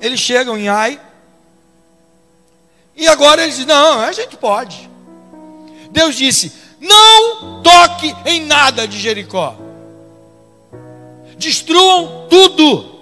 Eles 0.00 0.20
chegam 0.20 0.56
em 0.56 0.68
Ai. 0.68 0.98
E 2.96 3.06
agora 3.06 3.42
eles 3.42 3.56
dizem: 3.56 3.68
Não, 3.68 4.00
a 4.00 4.12
gente 4.12 4.38
pode. 4.38 4.88
Deus 5.90 6.14
disse: 6.14 6.50
Não 6.80 7.62
toque 7.62 8.14
em 8.24 8.46
nada 8.46 8.88
de 8.88 8.98
Jericó. 8.98 9.54
Destruam 11.36 12.26
tudo. 12.28 13.00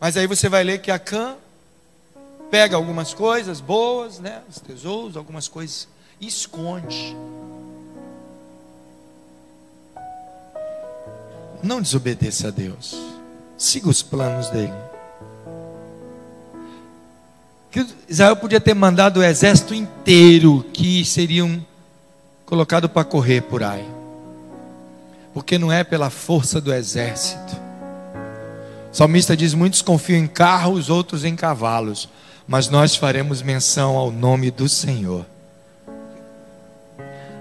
Mas 0.00 0.16
aí 0.16 0.26
você 0.26 0.48
vai 0.48 0.64
ler 0.64 0.80
que 0.80 0.90
Acã 0.90 1.36
pega 2.50 2.76
algumas 2.76 3.12
coisas 3.12 3.60
boas, 3.60 4.18
né, 4.18 4.42
os 4.48 4.58
tesouros, 4.60 5.16
algumas 5.16 5.48
coisas, 5.48 5.86
esconde. 6.20 7.16
Não 11.62 11.82
desobedeça 11.82 12.48
a 12.48 12.50
Deus. 12.50 12.94
Siga 13.56 13.88
os 13.88 14.02
planos 14.02 14.48
dele. 14.50 14.72
Israel 18.08 18.36
podia 18.36 18.60
ter 18.60 18.74
mandado 18.74 19.20
o 19.20 19.22
exército 19.22 19.74
inteiro 19.74 20.64
que 20.72 21.04
seriam 21.04 21.64
colocado 22.46 22.88
para 22.88 23.04
correr 23.04 23.42
por 23.42 23.62
aí. 23.62 23.86
Porque 25.34 25.58
não 25.58 25.70
é 25.70 25.84
pela 25.84 26.10
força 26.10 26.60
do 26.60 26.72
exército. 26.72 27.56
O 28.92 28.96
salmista 28.96 29.36
diz: 29.36 29.54
muitos 29.54 29.82
confiam 29.82 30.18
em 30.18 30.26
carros, 30.26 30.88
outros 30.88 31.24
em 31.24 31.36
cavalos 31.36 32.08
mas 32.48 32.70
nós 32.70 32.96
faremos 32.96 33.42
menção 33.42 33.94
ao 33.94 34.10
nome 34.10 34.50
do 34.50 34.66
Senhor. 34.70 35.26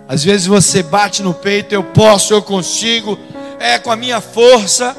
Às 0.07 0.23
vezes 0.23 0.47
você 0.47 0.81
bate 0.81 1.21
no 1.21 1.33
peito, 1.33 1.73
eu 1.73 1.83
posso, 1.83 2.33
eu 2.33 2.41
consigo, 2.41 3.19
é 3.59 3.77
com 3.77 3.91
a 3.91 3.95
minha 3.95 4.21
força. 4.21 4.95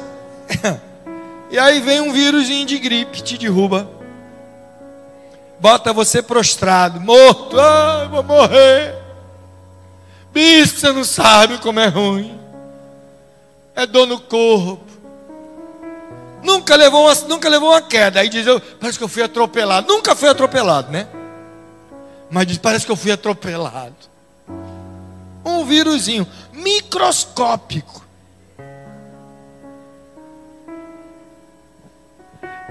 E 1.51 1.57
aí 1.57 1.79
vem 1.79 1.99
um 1.99 2.13
vírusinho 2.13 2.63
de 2.63 2.77
gripe, 2.77 3.23
te 3.23 3.35
derruba. 3.35 3.89
Bota 5.59 5.91
você 5.91 6.21
prostrado, 6.21 7.01
morto, 7.01 7.59
ai, 7.59 8.07
vou 8.07 8.21
morrer. 8.21 8.95
Bispo, 10.31 10.79
você 10.79 10.91
não 10.91 11.03
sabe 11.03 11.57
como 11.57 11.79
é 11.79 11.87
ruim. 11.87 12.39
É 13.75 13.85
dor 13.87 14.05
no 14.05 14.19
corpo. 14.19 14.85
Nunca 16.43 16.75
levou 16.75 17.05
uma, 17.05 17.15
nunca 17.27 17.49
levou 17.49 17.69
uma 17.69 17.81
queda. 17.81 18.19
Aí 18.19 18.29
diz, 18.29 18.45
eu, 18.45 18.61
parece 18.61 18.97
que 18.97 19.03
eu 19.03 19.09
fui 19.09 19.23
atropelado. 19.23 19.87
Nunca 19.87 20.15
fui 20.15 20.29
atropelado, 20.29 20.91
né? 20.91 21.07
Mas 22.29 22.45
diz, 22.45 22.57
parece 22.57 22.85
que 22.85 22.91
eu 22.91 22.95
fui 22.95 23.11
atropelado. 23.11 24.08
Um 25.49 25.65
vírusinho 25.65 26.27
microscópico. 26.53 28.05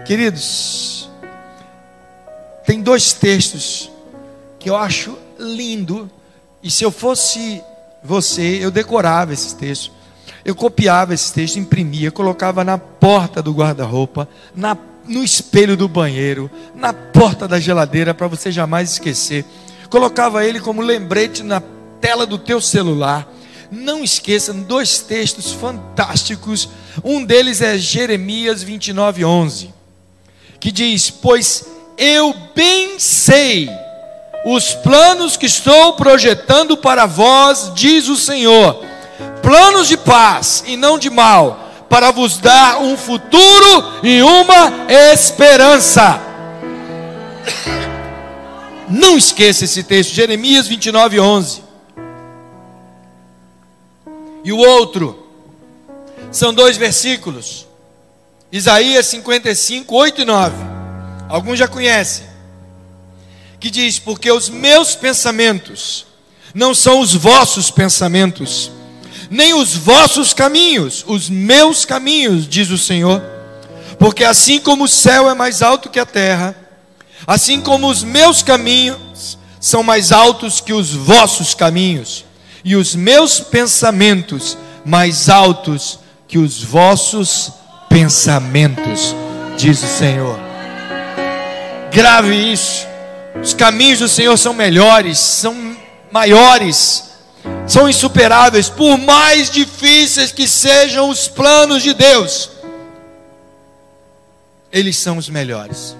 Queridos, 0.07 1.11
tem 2.65 2.81
dois 2.81 3.13
textos 3.13 3.91
que 4.59 4.71
eu 4.71 4.77
acho 4.77 5.19
lindo. 5.39 6.11
E 6.63 6.71
se 6.71 6.85
eu 6.85 6.91
fosse 6.91 7.63
você, 8.03 8.59
eu 8.63 8.71
decorava 8.71 9.33
esses 9.33 9.53
textos. 9.53 9.93
Eu 10.45 10.55
copiava 10.55 11.13
esse 11.13 11.33
texto, 11.33 11.59
imprimia, 11.59 12.11
colocava 12.11 12.65
na 12.65 12.79
porta 12.79 13.43
do 13.43 13.53
guarda-roupa, 13.53 14.29
no 15.07 15.23
espelho 15.23 15.77
do 15.77 15.89
banheiro, 15.89 16.51
na 16.75 16.93
porta 16.93 17.47
da 17.49 17.59
geladeira, 17.59 18.15
para 18.15 18.29
você 18.29 18.51
jamais 18.51 18.93
esquecer. 18.93 19.45
Colocava 19.91 20.45
ele 20.45 20.61
como 20.61 20.81
lembrete 20.81 21.43
na 21.43 21.61
tela 22.01 22.27
do 22.27 22.39
teu 22.39 22.61
celular. 22.61 23.29
Não 23.71 24.03
esqueça, 24.03 24.53
dois 24.53 25.01
textos 25.01 25.53
fantásticos. 25.53 26.69
Um 27.05 27.25
deles 27.25 27.61
é 27.61 27.77
Jeremias 27.77 28.63
29, 28.63 29.25
11, 29.25 29.75
que 30.59 30.73
diz: 30.73 31.11
Pois 31.11 31.67
eu 31.97 32.35
bem 32.55 32.99
sei 32.99 33.69
os 34.45 34.73
planos 34.73 35.37
que 35.37 35.47
estou 35.47 35.95
projetando 35.95 36.77
para 36.77 37.07
vós, 37.07 37.73
diz 37.75 38.09
o 38.09 38.17
Senhor 38.17 38.89
planos 39.43 39.89
de 39.89 39.97
paz 39.97 40.63
e 40.67 40.77
não 40.77 40.99
de 40.99 41.09
mal, 41.09 41.71
para 41.89 42.11
vos 42.11 42.37
dar 42.37 42.83
um 42.83 42.97
futuro 42.97 44.01
e 44.03 44.23
uma 44.23 44.87
esperança. 45.13 46.21
Não 48.89 49.17
esqueça 49.17 49.65
esse 49.65 49.83
texto, 49.83 50.15
Jeremias 50.15 50.67
29, 50.67 51.19
11. 51.19 51.63
E 54.49 54.53
o 54.53 54.57
outro, 54.57 55.29
são 56.33 56.55
dois 56.55 56.79
versículos, 56.79 57.67
Isaías 58.51 59.07
55, 59.09 59.95
8 59.95 60.23
e 60.23 60.25
9. 60.25 60.57
Alguns 61.29 61.59
já 61.59 61.69
conhecem, 61.69 62.25
que 63.61 63.69
diz: 63.69 63.99
Porque 63.99 64.33
os 64.33 64.49
meus 64.49 64.95
pensamentos 64.95 66.07
não 66.55 66.75
são 66.75 67.01
os 67.01 67.15
vossos 67.15 67.71
pensamentos, 67.71 68.71
nem 69.29 69.53
os 69.53 69.75
vossos 69.75 70.33
caminhos, 70.33 71.05
os 71.07 71.29
meus 71.29 71.85
caminhos, 71.85 72.49
diz 72.49 72.71
o 72.71 72.79
Senhor. 72.79 73.23
Porque 73.99 74.25
assim 74.25 74.59
como 74.59 74.85
o 74.85 74.89
céu 74.89 75.29
é 75.29 75.35
mais 75.35 75.61
alto 75.61 75.91
que 75.91 76.01
a 76.01 76.07
terra, 76.07 76.57
assim 77.27 77.61
como 77.61 77.87
os 77.87 78.03
meus 78.03 78.43
caminhos 78.43 79.37
são 79.61 79.83
mais 79.83 80.11
altos 80.11 80.59
que 80.59 80.73
os 80.73 80.95
vossos 80.95 81.53
caminhos, 81.53 82.25
e 82.65 82.77
os 82.77 82.95
meus 82.95 83.41
pensamentos 83.41 84.57
mais 84.85 85.29
altos 85.29 85.99
que 86.27 86.39
os 86.39 86.63
vossos 86.63 87.53
pensamentos, 87.89 89.15
diz 89.57 89.83
o 89.83 89.87
Senhor. 89.87 90.39
Grave 91.93 92.35
isso. 92.53 92.87
Os 93.43 93.55
caminhos 93.55 94.01
do 94.01 94.09
Senhor 94.09 94.37
são 94.37 94.53
melhores, 94.53 95.19
são 95.19 95.77
maiores 96.11 97.09
são 97.67 97.89
insuperáveis, 97.89 98.69
por 98.69 98.97
mais 98.97 99.51
difíceis 99.51 100.33
que 100.33 100.49
sejam 100.49 101.11
os 101.11 101.29
planos 101.29 101.83
de 101.83 101.93
Deus, 101.93 102.51
eles 104.73 104.97
são 104.97 105.19
os 105.19 105.29
melhores. 105.29 105.97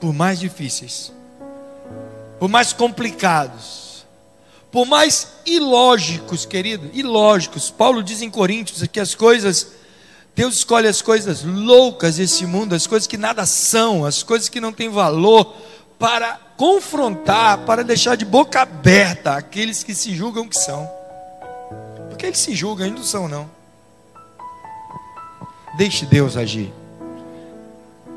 Por 0.00 0.12
mais 0.12 0.38
difíceis, 0.40 1.12
por 2.38 2.48
mais 2.48 2.72
complicados, 2.72 3.83
por 4.74 4.86
mais 4.86 5.28
ilógicos, 5.46 6.44
querido, 6.44 6.90
ilógicos. 6.92 7.70
Paulo 7.70 8.02
diz 8.02 8.20
em 8.22 8.28
Coríntios 8.28 8.84
que 8.88 8.98
as 8.98 9.14
coisas, 9.14 9.68
Deus 10.34 10.56
escolhe 10.56 10.88
as 10.88 11.00
coisas 11.00 11.44
loucas 11.44 12.16
desse 12.16 12.44
mundo, 12.44 12.74
as 12.74 12.84
coisas 12.84 13.06
que 13.06 13.16
nada 13.16 13.46
são, 13.46 14.04
as 14.04 14.24
coisas 14.24 14.48
que 14.48 14.60
não 14.60 14.72
têm 14.72 14.88
valor, 14.88 15.54
para 15.96 16.40
confrontar, 16.56 17.58
para 17.58 17.84
deixar 17.84 18.16
de 18.16 18.24
boca 18.24 18.62
aberta 18.62 19.36
aqueles 19.36 19.84
que 19.84 19.94
se 19.94 20.12
julgam 20.12 20.48
que 20.48 20.58
são. 20.58 20.90
Porque 22.08 22.26
eles 22.26 22.40
se 22.40 22.52
julgam, 22.52 22.88
eles 22.88 22.98
não 22.98 23.06
são, 23.06 23.28
não. 23.28 23.48
Deixe 25.78 26.04
Deus 26.04 26.36
agir. 26.36 26.72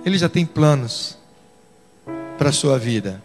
Ele 0.04 0.18
já 0.18 0.28
tem 0.28 0.44
planos 0.44 1.20
para 2.36 2.50
a 2.50 2.54
sua 2.54 2.80
vida. 2.80 3.22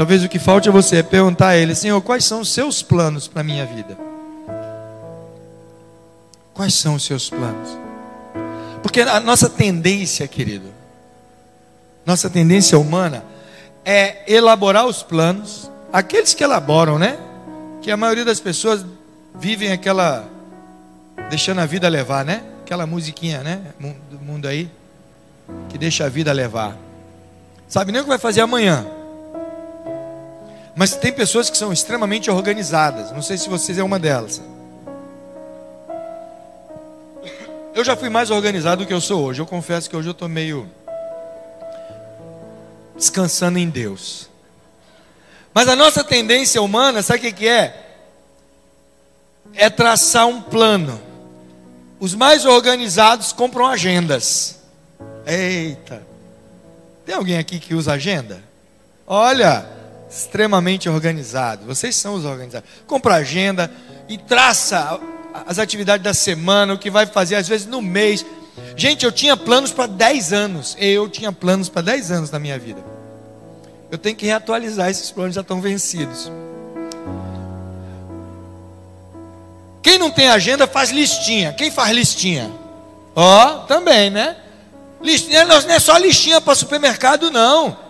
Talvez 0.00 0.24
o 0.24 0.30
que 0.30 0.38
falte 0.38 0.66
a 0.66 0.72
você 0.72 0.96
é 0.96 1.02
perguntar 1.02 1.48
a 1.48 1.56
Ele, 1.58 1.74
Senhor, 1.74 2.00
quais 2.00 2.24
são 2.24 2.40
os 2.40 2.50
seus 2.50 2.82
planos 2.82 3.28
para 3.28 3.42
a 3.42 3.44
minha 3.44 3.66
vida? 3.66 3.98
Quais 6.54 6.72
são 6.72 6.94
os 6.94 7.04
seus 7.04 7.28
planos? 7.28 7.68
Porque 8.82 9.02
a 9.02 9.20
nossa 9.20 9.50
tendência, 9.50 10.26
querido, 10.26 10.70
nossa 12.06 12.30
tendência 12.30 12.78
humana 12.78 13.22
é 13.84 14.24
elaborar 14.26 14.86
os 14.86 15.02
planos, 15.02 15.70
aqueles 15.92 16.32
que 16.32 16.42
elaboram, 16.42 16.98
né? 16.98 17.18
Que 17.82 17.90
a 17.90 17.96
maioria 17.98 18.24
das 18.24 18.40
pessoas 18.40 18.82
vivem 19.34 19.70
aquela 19.70 20.26
deixando 21.28 21.60
a 21.60 21.66
vida 21.66 21.86
levar, 21.90 22.24
né? 22.24 22.42
Aquela 22.62 22.86
musiquinha, 22.86 23.42
né? 23.42 23.60
Do 24.10 24.18
mundo 24.18 24.48
aí 24.48 24.70
que 25.68 25.76
deixa 25.76 26.06
a 26.06 26.08
vida 26.08 26.32
levar. 26.32 26.74
Sabe 27.68 27.92
nem 27.92 28.00
o 28.00 28.04
que 28.04 28.08
vai 28.08 28.18
fazer 28.18 28.40
amanhã. 28.40 28.86
Mas 30.80 30.96
tem 30.96 31.12
pessoas 31.12 31.50
que 31.50 31.58
são 31.58 31.74
extremamente 31.74 32.30
organizadas. 32.30 33.12
Não 33.12 33.20
sei 33.20 33.36
se 33.36 33.50
vocês 33.50 33.76
é 33.76 33.84
uma 33.84 33.98
delas. 33.98 34.40
Eu 37.74 37.84
já 37.84 37.94
fui 37.94 38.08
mais 38.08 38.30
organizado 38.30 38.82
do 38.82 38.88
que 38.88 38.94
eu 38.94 39.00
sou 39.02 39.22
hoje. 39.24 39.42
Eu 39.42 39.46
confesso 39.46 39.90
que 39.90 39.94
hoje 39.94 40.08
eu 40.08 40.12
estou 40.12 40.26
meio 40.26 40.66
descansando 42.96 43.58
em 43.58 43.68
Deus. 43.68 44.30
Mas 45.52 45.68
a 45.68 45.76
nossa 45.76 46.02
tendência 46.02 46.62
humana, 46.62 47.02
sabe 47.02 47.28
o 47.28 47.34
que 47.34 47.46
é? 47.46 47.76
É 49.52 49.68
traçar 49.68 50.26
um 50.26 50.40
plano. 50.40 50.98
Os 51.98 52.14
mais 52.14 52.46
organizados 52.46 53.34
compram 53.34 53.66
agendas. 53.66 54.60
Eita. 55.26 56.02
Tem 57.04 57.14
alguém 57.14 57.36
aqui 57.36 57.60
que 57.60 57.74
usa 57.74 57.92
agenda? 57.92 58.42
Olha, 59.06 59.78
extremamente 60.10 60.88
organizado. 60.88 61.64
Vocês 61.64 61.94
são 61.94 62.14
os 62.14 62.24
organizados. 62.24 62.68
Compra 62.86 63.14
agenda 63.14 63.70
e 64.08 64.18
traça 64.18 64.98
as 65.46 65.58
atividades 65.60 66.02
da 66.02 66.12
semana, 66.12 66.74
o 66.74 66.78
que 66.78 66.90
vai 66.90 67.06
fazer, 67.06 67.36
às 67.36 67.46
vezes 67.46 67.66
no 67.66 67.80
mês. 67.80 68.26
Gente, 68.76 69.04
eu 69.04 69.12
tinha 69.12 69.36
planos 69.36 69.70
para 69.72 69.86
10 69.86 70.32
anos. 70.32 70.76
Eu 70.78 71.08
tinha 71.08 71.30
planos 71.30 71.68
para 71.68 71.82
10 71.82 72.10
anos 72.10 72.30
na 72.30 72.38
minha 72.40 72.58
vida. 72.58 72.84
Eu 73.90 73.98
tenho 73.98 74.16
que 74.16 74.26
reatualizar, 74.26 74.90
esses 74.90 75.10
planos 75.10 75.34
já 75.34 75.40
estão 75.40 75.60
vencidos. 75.60 76.30
Quem 79.82 79.98
não 79.98 80.10
tem 80.10 80.28
agenda 80.28 80.66
faz 80.66 80.90
listinha. 80.90 81.52
Quem 81.52 81.70
faz 81.70 81.90
listinha? 81.92 82.50
Ó, 83.14 83.46
oh, 83.46 83.58
também, 83.66 84.10
né? 84.10 84.36
Listinha 85.00 85.44
não 85.44 85.56
é 85.56 85.78
só 85.78 85.96
listinha 85.96 86.40
para 86.40 86.54
supermercado, 86.54 87.30
não. 87.30 87.89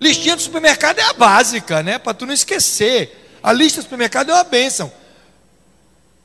Listinha 0.00 0.34
do 0.34 0.42
supermercado 0.42 0.98
é 0.98 1.02
a 1.02 1.12
básica, 1.12 1.82
né? 1.82 1.98
Para 1.98 2.14
tu 2.14 2.24
não 2.24 2.32
esquecer. 2.32 3.38
A 3.42 3.52
lista 3.52 3.80
do 3.80 3.84
supermercado 3.84 4.30
é 4.30 4.34
uma 4.34 4.44
bênção. 4.44 4.90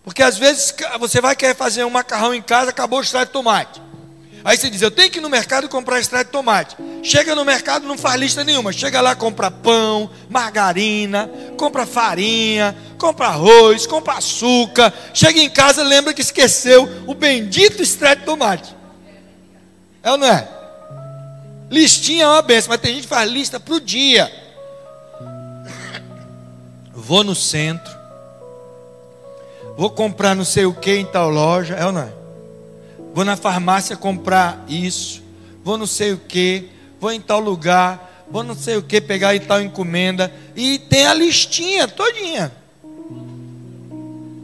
Porque 0.04 0.24
às 0.24 0.38
vezes 0.38 0.74
você 1.00 1.20
vai 1.20 1.36
querer 1.36 1.56
fazer 1.56 1.84
um 1.84 1.90
macarrão 1.90 2.34
em 2.34 2.42
casa, 2.42 2.70
acabou 2.70 3.00
o 3.00 3.02
extrato 3.02 3.28
de 3.28 3.34
tomate. 3.34 3.82
Aí 4.46 4.56
você 4.56 4.70
diz, 4.70 4.80
eu 4.84 4.92
tenho 4.92 5.10
que 5.10 5.18
ir 5.18 5.22
no 5.22 5.30
mercado 5.30 5.68
comprar 5.68 6.00
extrato 6.00 6.26
de 6.26 6.32
tomate. 6.32 6.78
Chega 7.02 7.34
no 7.34 7.44
mercado, 7.44 7.88
não 7.88 7.98
faz 7.98 8.20
lista 8.20 8.44
nenhuma. 8.44 8.72
Chega 8.72 9.02
lá, 9.02 9.16
compra 9.16 9.50
pão, 9.50 10.08
margarina, 10.30 11.28
compra 11.58 11.84
farinha, 11.88 12.78
compra 13.00 13.30
arroz, 13.30 13.88
compra 13.88 14.14
açúcar. 14.14 14.94
Chega 15.16 15.40
em 15.40 15.50
casa, 15.50 15.82
lembra 15.82 16.14
que 16.14 16.22
esqueceu 16.22 16.88
o 17.08 17.16
bendito 17.16 17.82
extrato 17.82 18.20
de 18.20 18.26
tomate. 18.26 18.76
É 20.04 20.12
ou 20.12 20.18
não 20.18 20.28
é? 20.28 20.48
Listinha 21.76 22.24
é 22.24 22.28
uma 22.28 22.42
benção, 22.42 22.70
mas 22.70 22.80
tem 22.80 22.94
gente 22.94 23.04
que 23.04 23.10
faz 23.10 23.30
lista 23.30 23.60
para 23.60 23.74
o 23.74 23.82
dia. 23.82 24.32
Vou 26.94 27.22
no 27.22 27.36
centro, 27.36 27.94
vou 29.76 29.90
comprar 29.90 30.34
não 30.34 30.46
sei 30.46 30.66
o 30.66 30.74
que 30.74 30.96
em 30.96 31.06
tal 31.06 31.30
loja, 31.30 31.76
é 31.76 31.86
ou 31.86 31.92
não 31.92 32.04
é? 32.04 32.14
Vou 33.14 33.26
na 33.26 33.36
farmácia 33.36 33.98
comprar 33.98 34.64
isso, 34.70 35.22
vou 35.66 35.78
não 35.78 35.86
sei 35.86 36.14
o 36.14 36.18
que, 36.18 36.70
vou 36.98 37.12
em 37.12 37.20
tal 37.20 37.42
lugar, 37.42 38.24
vou 38.32 38.42
não 38.42 38.56
sei 38.56 38.78
o 38.78 38.82
que 38.82 39.02
pegar 39.02 39.36
em 39.36 39.42
tal 39.42 39.62
encomenda, 39.62 40.34
e 40.56 40.80
tem 40.80 41.06
a 41.06 41.14
listinha 41.14 41.90
todinha. 41.90 42.54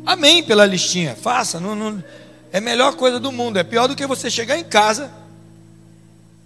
Amém 0.06 0.44
pela 0.44 0.66
listinha, 0.66 1.16
faça, 1.16 1.62
não, 1.62 1.76
não, 1.76 2.04
é 2.52 2.58
a 2.58 2.62
melhor 2.62 2.98
coisa 2.98 3.22
do 3.22 3.32
mundo, 3.32 3.58
é 3.58 3.64
pior 3.64 3.88
do 3.88 3.96
que 3.96 4.06
você 4.06 4.30
chegar 4.30 4.58
em 4.58 4.66
casa 4.66 5.21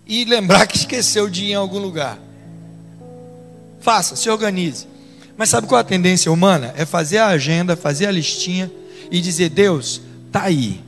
e 0.06 0.26
lembrar 0.26 0.68
que 0.68 0.78
esqueceu 0.78 1.30
de 1.30 1.46
ir 1.46 1.52
em 1.52 1.56
algum 1.56 1.80
lugar. 1.80 2.20
Faça, 3.80 4.16
se 4.16 4.30
organize. 4.30 4.88
Mas 5.38 5.50
sabe 5.50 5.68
qual 5.68 5.80
é 5.80 5.82
a 5.82 5.86
tendência 5.86 6.32
humana? 6.32 6.74
É 6.78 6.86
fazer 6.86 7.18
a 7.18 7.28
agenda, 7.28 7.76
fazer 7.76 8.06
a 8.08 8.12
listinha 8.12 8.72
e 9.12 9.20
dizer: 9.20 9.50
Deus, 9.50 10.02
tá 10.32 10.44
aí, 10.44 10.82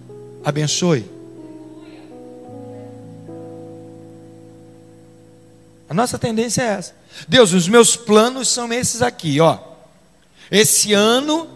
abençoe. 0.43 1.05
A 5.89 5.93
nossa 5.93 6.17
tendência 6.17 6.61
é 6.61 6.65
essa. 6.65 6.95
Deus, 7.27 7.53
os 7.53 7.67
meus 7.67 7.95
planos 7.95 8.49
são 8.49 8.71
esses 8.73 9.01
aqui, 9.01 9.39
ó. 9.39 9.57
Esse 10.51 10.93
ano 10.93 11.47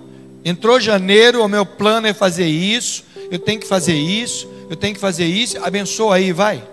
entrou 0.43 0.80
janeiro, 0.80 1.43
o 1.43 1.47
meu 1.47 1.65
plano 1.65 2.08
é 2.08 2.13
fazer 2.13 2.47
isso, 2.47 3.04
eu 3.30 3.39
tenho 3.39 3.60
que 3.60 3.67
fazer 3.67 3.93
isso, 3.93 4.50
eu 4.69 4.76
tenho 4.76 4.93
que 4.93 5.00
fazer 5.00 5.26
isso, 5.26 5.63
abençoa 5.63 6.15
aí, 6.15 6.32
vai. 6.32 6.63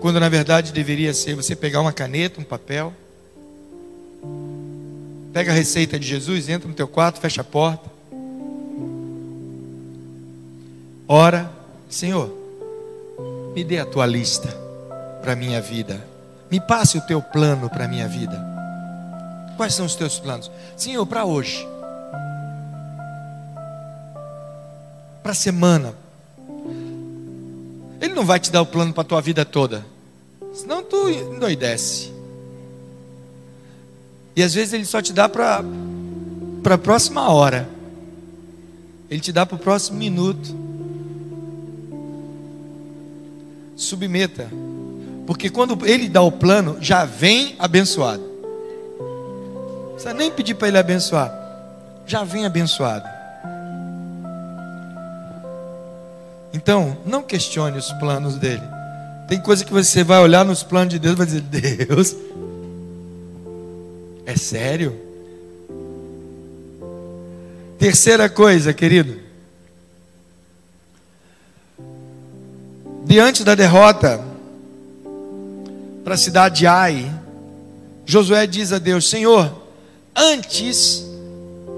Quando 0.00 0.20
na 0.20 0.28
verdade 0.28 0.72
deveria 0.72 1.12
ser 1.12 1.34
você 1.34 1.56
pegar 1.56 1.80
uma 1.80 1.92
caneta, 1.92 2.40
um 2.40 2.44
papel, 2.44 2.92
pega 5.32 5.50
a 5.50 5.54
receita 5.54 5.98
de 5.98 6.06
Jesus, 6.06 6.48
entra 6.48 6.68
no 6.68 6.74
teu 6.74 6.86
quarto, 6.86 7.20
fecha 7.20 7.40
a 7.40 7.44
porta, 7.44 7.90
ora, 11.06 11.50
Senhor, 11.88 12.32
me 13.54 13.64
dê 13.64 13.78
a 13.78 13.86
tua 13.86 14.06
lista 14.06 14.48
para 15.20 15.32
a 15.32 15.36
minha 15.36 15.60
vida, 15.60 16.04
me 16.50 16.60
passe 16.60 16.96
o 16.96 17.00
teu 17.02 17.20
plano 17.20 17.68
para 17.68 17.84
a 17.84 17.88
minha 17.88 18.08
vida. 18.08 18.46
Quais 19.56 19.74
são 19.74 19.86
os 19.86 19.96
teus 19.96 20.20
planos? 20.20 20.50
Senhor, 20.76 21.04
para 21.04 21.24
hoje, 21.24 21.66
para 25.22 25.32
a 25.32 25.34
semana, 25.34 25.92
ele 28.00 28.14
não 28.14 28.24
vai 28.24 28.38
te 28.38 28.50
dar 28.50 28.62
o 28.62 28.66
plano 28.66 28.92
para 28.92 29.02
a 29.02 29.06
tua 29.06 29.20
vida 29.20 29.44
toda. 29.44 29.84
Senão 30.52 30.82
tu 30.82 31.08
endoidece. 31.08 32.12
E 34.36 34.42
às 34.42 34.54
vezes 34.54 34.72
ele 34.72 34.84
só 34.84 35.02
te 35.02 35.12
dá 35.12 35.28
para 35.28 35.64
a 36.64 36.78
próxima 36.78 37.28
hora. 37.32 37.68
Ele 39.10 39.20
te 39.20 39.32
dá 39.32 39.44
para 39.44 39.56
o 39.56 39.58
próximo 39.58 39.98
minuto. 39.98 40.54
Submeta. 43.76 44.48
Porque 45.26 45.50
quando 45.50 45.86
ele 45.86 46.08
dá 46.08 46.22
o 46.22 46.30
plano, 46.32 46.76
já 46.80 47.04
vem 47.04 47.56
abençoado. 47.58 48.22
Não 48.98 49.92
precisa 49.92 50.14
nem 50.14 50.30
pedir 50.30 50.54
para 50.54 50.68
ele 50.68 50.78
abençoar. 50.78 51.32
Já 52.06 52.22
vem 52.22 52.46
abençoado. 52.46 53.17
Então, 56.58 56.98
não 57.06 57.22
questione 57.22 57.78
os 57.78 57.92
planos 57.92 58.34
dele. 58.34 58.64
Tem 59.28 59.40
coisa 59.40 59.64
que 59.64 59.72
você 59.72 60.02
vai 60.02 60.18
olhar 60.18 60.44
nos 60.44 60.64
planos 60.64 60.92
de 60.92 60.98
Deus 60.98 61.14
e 61.14 61.16
vai 61.16 61.26
dizer: 61.26 61.40
Deus, 61.42 62.16
é 64.26 64.36
sério? 64.36 65.00
Terceira 67.78 68.28
coisa, 68.28 68.74
querido. 68.74 69.20
Diante 73.04 73.44
da 73.44 73.54
derrota 73.54 74.20
para 76.02 76.14
a 76.14 76.18
cidade 76.18 76.58
de 76.58 76.66
Ai, 76.66 77.08
Josué 78.04 78.48
diz 78.48 78.72
a 78.72 78.78
Deus: 78.78 79.08
Senhor, 79.08 79.62
antes 80.14 81.06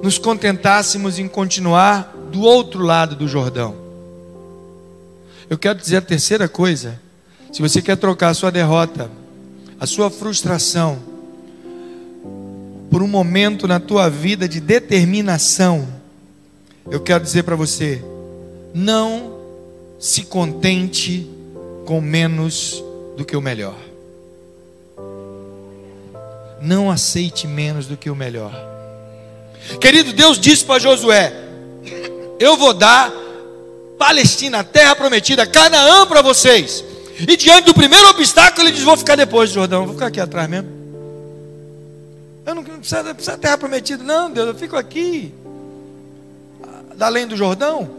nos 0.02 0.16
contentássemos 0.16 1.18
em 1.18 1.28
continuar 1.28 2.16
do 2.32 2.40
outro 2.40 2.82
lado 2.82 3.14
do 3.14 3.28
Jordão. 3.28 3.79
Eu 5.50 5.58
quero 5.58 5.76
dizer 5.80 5.96
a 5.96 6.00
terceira 6.00 6.48
coisa. 6.48 7.00
Se 7.52 7.60
você 7.60 7.82
quer 7.82 7.96
trocar 7.96 8.28
a 8.28 8.34
sua 8.34 8.52
derrota, 8.52 9.10
a 9.80 9.84
sua 9.84 10.08
frustração, 10.08 11.00
por 12.88 13.02
um 13.02 13.08
momento 13.08 13.66
na 13.66 13.80
tua 13.80 14.08
vida 14.08 14.48
de 14.48 14.60
determinação, 14.60 15.88
eu 16.88 17.00
quero 17.00 17.24
dizer 17.24 17.42
para 17.42 17.56
você: 17.56 18.00
não 18.72 19.40
se 19.98 20.22
contente 20.22 21.28
com 21.84 22.00
menos 22.00 22.80
do 23.16 23.24
que 23.24 23.36
o 23.36 23.40
melhor. 23.40 23.76
Não 26.62 26.88
aceite 26.88 27.48
menos 27.48 27.88
do 27.88 27.96
que 27.96 28.08
o 28.08 28.14
melhor. 28.14 28.54
Querido, 29.80 30.12
Deus 30.12 30.38
disse 30.38 30.64
para 30.64 30.78
Josué: 30.78 31.32
Eu 32.38 32.56
vou 32.56 32.72
dar 32.72 33.12
Palestina, 34.00 34.64
terra 34.64 34.96
prometida, 34.96 35.46
Canaã 35.46 36.06
para 36.06 36.22
vocês. 36.22 36.82
E 37.18 37.36
diante 37.36 37.66
do 37.66 37.74
primeiro 37.74 38.08
obstáculo, 38.08 38.66
ele 38.66 38.74
diz: 38.74 38.82
Vou 38.82 38.96
ficar 38.96 39.14
depois 39.14 39.50
do 39.50 39.56
Jordão, 39.56 39.84
vou 39.84 39.92
ficar 39.92 40.06
aqui 40.06 40.18
atrás 40.18 40.48
mesmo. 40.48 40.70
Eu 42.46 42.54
não 42.54 42.62
não 42.62 42.80
preciso 42.80 43.38
terra 43.38 43.58
prometida, 43.58 44.02
não, 44.02 44.30
Deus, 44.30 44.48
eu 44.48 44.54
fico 44.54 44.74
aqui, 44.74 45.34
da 46.96 47.06
além 47.06 47.26
do 47.26 47.36
Jordão. 47.36 47.90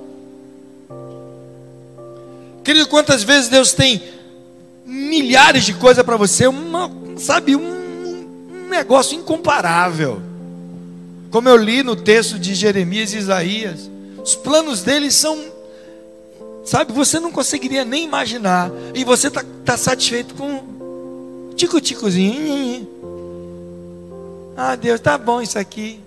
Querido, 2.64 2.88
quantas 2.88 3.22
vezes 3.22 3.48
Deus 3.48 3.72
tem 3.72 4.02
milhares 4.84 5.66
de 5.66 5.76
coisas 5.76 6.04
para 6.04 6.18
você, 6.18 6.48
uma, 6.48 6.92
sabe, 7.16 7.56
um, 7.56 7.62
um 7.62 8.70
negócio 8.70 9.16
incomparável. 9.16 10.20
Como 11.30 11.48
eu 11.48 11.58
li 11.58 11.84
no 11.84 11.96
texto 11.96 12.40
de 12.40 12.56
Jeremias 12.56 13.14
e 13.14 13.18
Isaías, 13.18 13.88
os 14.24 14.36
planos 14.36 14.82
deles 14.82 15.14
são 15.14 15.61
Sabe, 16.63 16.93
você 16.93 17.19
não 17.19 17.32
conseguiria 17.32 17.84
nem 17.84 18.06
imaginar. 18.06 18.71
E 18.93 19.04
você 19.04 19.28
está 19.28 19.43
tá 19.65 19.78
satisfeito 19.78 20.36
com 20.36 21.52
tico-ticozinho. 21.56 22.88
Ah, 24.56 24.76
Deus, 24.76 25.00
tá 25.00 25.17
bom 25.17 25.41
isso 25.41 25.58
aqui. 25.58 26.00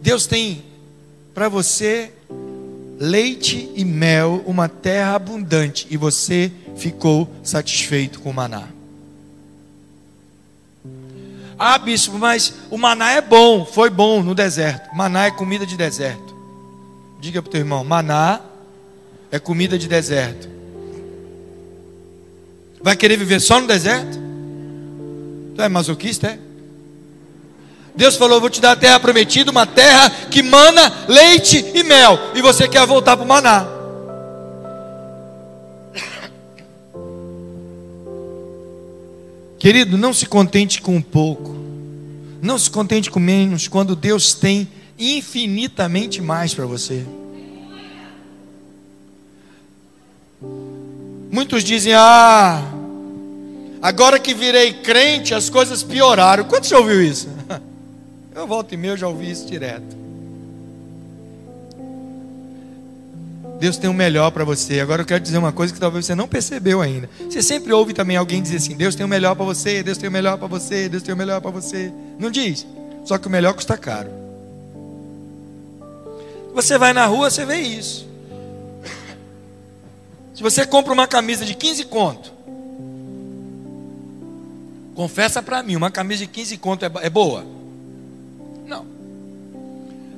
Deus 0.00 0.26
tem 0.26 0.62
para 1.32 1.48
você 1.48 2.12
leite 2.98 3.70
e 3.74 3.84
mel, 3.84 4.42
uma 4.46 4.68
terra 4.68 5.14
abundante, 5.14 5.86
e 5.90 5.96
você 5.96 6.52
ficou 6.76 7.28
satisfeito 7.42 8.20
com 8.20 8.30
o 8.30 8.34
maná. 8.34 8.68
Ah, 11.58 11.78
bispo, 11.78 12.18
mas 12.18 12.54
o 12.70 12.76
maná 12.76 13.12
é 13.12 13.20
bom, 13.20 13.64
foi 13.64 13.88
bom 13.88 14.22
no 14.22 14.34
deserto. 14.34 14.94
Maná 14.94 15.26
é 15.26 15.30
comida 15.30 15.64
de 15.64 15.76
deserto. 15.76 16.31
Diga 17.22 17.40
para 17.40 17.50
o 17.50 17.52
teu 17.52 17.60
irmão: 17.60 17.84
maná 17.84 18.40
é 19.30 19.38
comida 19.38 19.78
de 19.78 19.86
deserto. 19.86 20.48
Vai 22.82 22.96
querer 22.96 23.16
viver 23.16 23.38
só 23.38 23.60
no 23.60 23.68
deserto? 23.68 24.18
Tu 25.54 25.62
é 25.62 25.68
masoquista, 25.68 26.26
é? 26.26 26.38
Deus 27.94 28.16
falou: 28.16 28.40
Vou 28.40 28.50
te 28.50 28.60
dar 28.60 28.72
a 28.72 28.76
terra 28.76 28.98
prometida, 28.98 29.52
uma 29.52 29.64
terra 29.64 30.10
que 30.32 30.42
mana 30.42 31.06
leite 31.06 31.64
e 31.72 31.84
mel. 31.84 32.18
E 32.34 32.42
você 32.42 32.66
quer 32.66 32.84
voltar 32.88 33.16
para 33.16 33.24
o 33.24 33.28
maná. 33.28 33.68
Querido, 39.60 39.96
não 39.96 40.12
se 40.12 40.26
contente 40.26 40.82
com 40.82 40.96
um 40.96 41.02
pouco. 41.02 41.54
Não 42.42 42.58
se 42.58 42.68
contente 42.68 43.12
com 43.12 43.20
menos 43.20 43.68
quando 43.68 43.94
Deus 43.94 44.34
tem 44.34 44.66
infinitamente 45.02 46.20
mais 46.22 46.54
para 46.54 46.66
você. 46.66 47.04
Muitos 51.30 51.64
dizem: 51.64 51.94
Ah, 51.94 52.62
agora 53.80 54.18
que 54.18 54.34
virei 54.34 54.74
crente, 54.74 55.34
as 55.34 55.48
coisas 55.48 55.82
pioraram. 55.82 56.44
Quando 56.44 56.64
você 56.64 56.74
ouviu 56.74 57.02
isso? 57.02 57.28
Eu 58.34 58.46
volto 58.46 58.72
e 58.72 58.76
meio, 58.76 58.96
já 58.96 59.08
ouvi 59.08 59.30
isso 59.30 59.46
direto. 59.46 60.02
Deus 63.60 63.76
tem 63.76 63.88
o 63.88 63.94
melhor 63.94 64.30
para 64.32 64.42
você. 64.42 64.80
Agora 64.80 65.02
eu 65.02 65.06
quero 65.06 65.22
dizer 65.22 65.38
uma 65.38 65.52
coisa 65.52 65.72
que 65.72 65.78
talvez 65.78 66.04
você 66.04 66.16
não 66.16 66.26
percebeu 66.26 66.80
ainda. 66.80 67.08
Você 67.30 67.40
sempre 67.40 67.72
ouve 67.72 67.92
também 67.92 68.16
alguém 68.16 68.42
dizer 68.42 68.56
assim: 68.56 68.74
Deus 68.74 68.94
tem 68.94 69.06
o 69.06 69.08
melhor 69.08 69.36
para 69.36 69.44
você, 69.44 69.82
Deus 69.82 69.98
tem 69.98 70.08
o 70.08 70.12
melhor 70.12 70.36
para 70.36 70.48
você, 70.48 70.88
Deus 70.88 71.02
tem 71.02 71.14
o 71.14 71.16
melhor 71.16 71.40
para 71.40 71.50
você. 71.50 71.92
Não 72.18 72.30
diz? 72.30 72.66
Só 73.04 73.18
que 73.18 73.28
o 73.28 73.30
melhor 73.30 73.54
custa 73.54 73.76
caro. 73.76 74.21
Você 76.52 76.76
vai 76.76 76.92
na 76.92 77.06
rua, 77.06 77.30
você 77.30 77.44
vê 77.44 77.58
isso. 77.58 78.06
Se 80.34 80.42
você 80.42 80.66
compra 80.66 80.92
uma 80.92 81.06
camisa 81.06 81.44
de 81.44 81.54
15 81.54 81.84
conto, 81.84 82.32
confessa 84.94 85.42
para 85.42 85.62
mim, 85.62 85.76
uma 85.76 85.90
camisa 85.90 86.20
de 86.20 86.26
15 86.26 86.58
conto 86.58 86.84
é, 86.84 86.90
é 87.02 87.10
boa? 87.10 87.44
Não. 88.66 88.86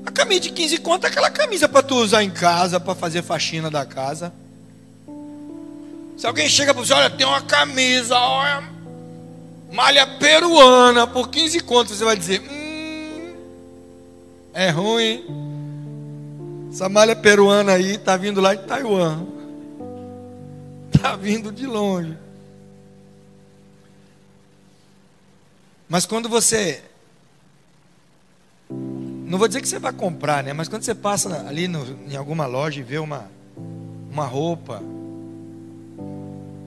A 0.06 0.10
camisa 0.10 0.40
de 0.40 0.50
15 0.50 0.78
conto 0.78 1.04
é 1.04 1.08
aquela 1.08 1.30
camisa 1.30 1.68
para 1.68 1.82
tu 1.82 1.96
usar 1.96 2.22
em 2.22 2.30
casa, 2.30 2.80
para 2.80 2.94
fazer 2.94 3.22
faxina 3.22 3.70
da 3.70 3.84
casa. 3.84 4.32
Se 6.16 6.26
alguém 6.26 6.48
chega 6.48 6.72
para 6.72 6.84
você, 6.84 6.92
olha, 6.92 7.10
tem 7.10 7.26
uma 7.26 7.42
camisa, 7.42 8.16
olha, 8.16 8.64
malha 9.72 10.06
peruana 10.06 11.06
por 11.06 11.28
15 11.28 11.60
contos, 11.60 11.98
você 11.98 12.04
vai 12.04 12.16
dizer, 12.16 12.40
hum, 12.40 13.34
é 14.52 14.70
ruim. 14.70 15.43
Essa 16.74 16.88
malha 16.88 17.14
peruana 17.14 17.74
aí 17.74 17.92
está 17.92 18.16
vindo 18.16 18.40
lá 18.40 18.52
de 18.52 18.64
Taiwan. 18.64 19.24
Está 20.92 21.14
vindo 21.14 21.52
de 21.52 21.68
longe. 21.68 22.18
Mas 25.88 26.04
quando 26.04 26.28
você. 26.28 26.82
Não 28.68 29.38
vou 29.38 29.46
dizer 29.46 29.60
que 29.60 29.68
você 29.68 29.78
vai 29.78 29.92
comprar, 29.92 30.42
né? 30.42 30.52
Mas 30.52 30.66
quando 30.66 30.82
você 30.82 30.96
passa 30.96 31.46
ali 31.46 31.68
no, 31.68 31.86
em 32.10 32.16
alguma 32.16 32.44
loja 32.44 32.80
e 32.80 32.82
vê 32.82 32.98
uma, 32.98 33.30
uma 34.10 34.26
roupa. 34.26 34.82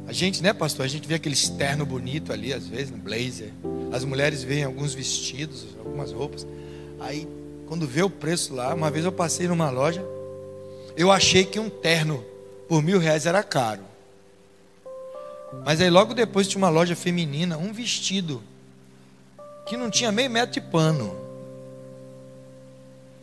A 0.07 0.13
gente, 0.13 0.41
né, 0.41 0.53
pastor? 0.53 0.85
A 0.85 0.87
gente 0.89 1.05
vê 1.05 1.15
aquele 1.15 1.35
externo 1.35 1.85
bonito 1.85 2.31
ali, 2.31 2.53
às 2.53 2.65
vezes, 2.65 2.91
no 2.91 2.97
blazer. 2.97 3.51
As 3.91 4.05
mulheres 4.05 4.41
veem 4.41 4.63
alguns 4.63 4.93
vestidos, 4.93 5.67
algumas 5.77 6.13
roupas. 6.13 6.47
Aí 6.97 7.27
quando 7.67 7.85
vê 7.85 8.01
o 8.01 8.09
preço 8.09 8.55
lá, 8.55 8.73
uma 8.73 8.89
vez 8.89 9.03
eu 9.03 9.11
passei 9.11 9.47
numa 9.47 9.69
loja, 9.69 10.03
eu 10.95 11.11
achei 11.11 11.43
que 11.43 11.59
um 11.59 11.69
terno 11.69 12.23
por 12.67 12.81
mil 12.81 12.97
reais 12.97 13.25
era 13.25 13.43
caro. 13.43 13.83
Mas 15.65 15.81
aí 15.81 15.89
logo 15.89 16.13
depois 16.13 16.47
tinha 16.47 16.57
uma 16.57 16.69
loja 16.69 16.95
feminina, 16.95 17.57
um 17.57 17.71
vestido 17.71 18.41
que 19.65 19.75
não 19.75 19.89
tinha 19.89 20.11
meio 20.11 20.29
metro 20.29 20.53
de 20.53 20.61
pano. 20.61 21.15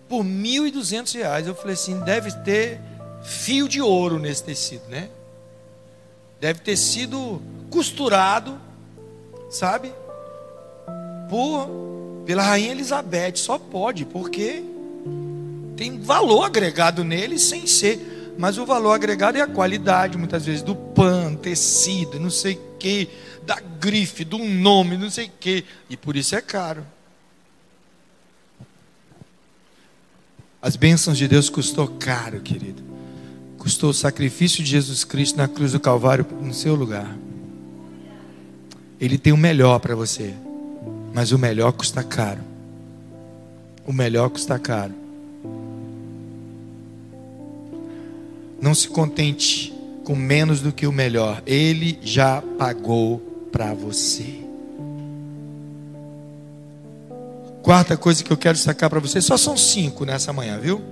Por 0.08 0.22
mil 0.22 0.66
e 0.66 0.70
duzentos 0.70 1.12
reais. 1.14 1.46
Eu 1.46 1.54
falei 1.54 1.74
assim, 1.74 1.98
deve 2.00 2.30
ter 2.42 2.80
fio 3.22 3.68
de 3.68 3.80
ouro 3.80 4.18
nesse 4.18 4.44
tecido, 4.44 4.86
né? 4.88 5.08
Deve 6.38 6.60
ter 6.60 6.76
sido 6.76 7.40
costurado, 7.70 8.60
sabe? 9.50 9.92
Por 11.30 11.68
pela 12.26 12.42
rainha 12.42 12.72
Elizabeth, 12.72 13.36
só 13.36 13.58
pode, 13.58 14.04
porque 14.04 14.62
tem 15.76 16.00
valor 16.00 16.44
agregado 16.44 17.04
nele 17.04 17.38
sem 17.38 17.66
ser, 17.66 18.34
mas 18.38 18.58
o 18.58 18.64
valor 18.66 18.92
agregado 18.92 19.38
é 19.38 19.40
a 19.40 19.46
qualidade, 19.46 20.16
muitas 20.16 20.44
vezes, 20.44 20.62
do 20.62 20.74
pano, 20.74 21.36
tecido, 21.36 22.18
não 22.18 22.30
sei 22.30 22.54
o 22.54 22.78
que, 22.78 23.08
da 23.44 23.60
grife, 23.80 24.24
do 24.24 24.38
nome, 24.38 24.96
não 24.96 25.10
sei 25.10 25.26
o 25.26 25.32
que, 25.38 25.64
e 25.90 25.96
por 25.96 26.16
isso 26.16 26.34
é 26.34 26.40
caro. 26.40 26.84
As 30.60 30.76
bênçãos 30.76 31.18
de 31.18 31.28
Deus 31.28 31.50
custou 31.50 31.86
caro, 31.86 32.40
querido. 32.40 32.82
Custou 33.58 33.90
o 33.90 33.94
sacrifício 33.94 34.64
de 34.64 34.70
Jesus 34.70 35.04
Cristo 35.04 35.36
na 35.36 35.46
cruz 35.46 35.72
do 35.72 35.80
Calvário 35.80 36.26
no 36.40 36.54
seu 36.54 36.74
lugar. 36.74 37.14
Ele 38.98 39.18
tem 39.18 39.32
o 39.32 39.36
melhor 39.36 39.78
para 39.78 39.94
você. 39.94 40.34
Mas 41.14 41.30
o 41.30 41.38
melhor 41.38 41.70
custa 41.72 42.02
caro. 42.02 42.40
O 43.86 43.92
melhor 43.92 44.28
custa 44.30 44.58
caro. 44.58 44.92
Não 48.60 48.74
se 48.74 48.88
contente 48.88 49.72
com 50.04 50.16
menos 50.16 50.60
do 50.60 50.72
que 50.72 50.88
o 50.88 50.92
melhor. 50.92 51.40
Ele 51.46 52.00
já 52.02 52.42
pagou 52.58 53.20
para 53.52 53.72
você. 53.72 54.40
Quarta 57.62 57.96
coisa 57.96 58.24
que 58.24 58.32
eu 58.32 58.36
quero 58.36 58.56
destacar 58.56 58.90
para 58.90 58.98
você, 58.98 59.20
só 59.20 59.36
são 59.36 59.56
cinco 59.56 60.04
nessa 60.04 60.32
manhã, 60.32 60.58
viu? 60.58 60.82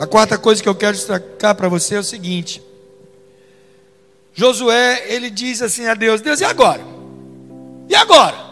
A 0.00 0.06
quarta 0.06 0.36
coisa 0.36 0.60
que 0.60 0.68
eu 0.68 0.74
quero 0.74 0.96
destacar 0.96 1.54
para 1.54 1.68
você 1.68 1.94
é 1.94 2.00
o 2.00 2.04
seguinte: 2.04 2.60
Josué, 4.34 5.04
ele 5.08 5.30
diz 5.30 5.62
assim 5.62 5.86
a 5.86 5.94
Deus: 5.94 6.20
Deus, 6.20 6.40
e 6.40 6.44
agora? 6.44 6.82
E 7.88 7.94
agora? 7.94 8.47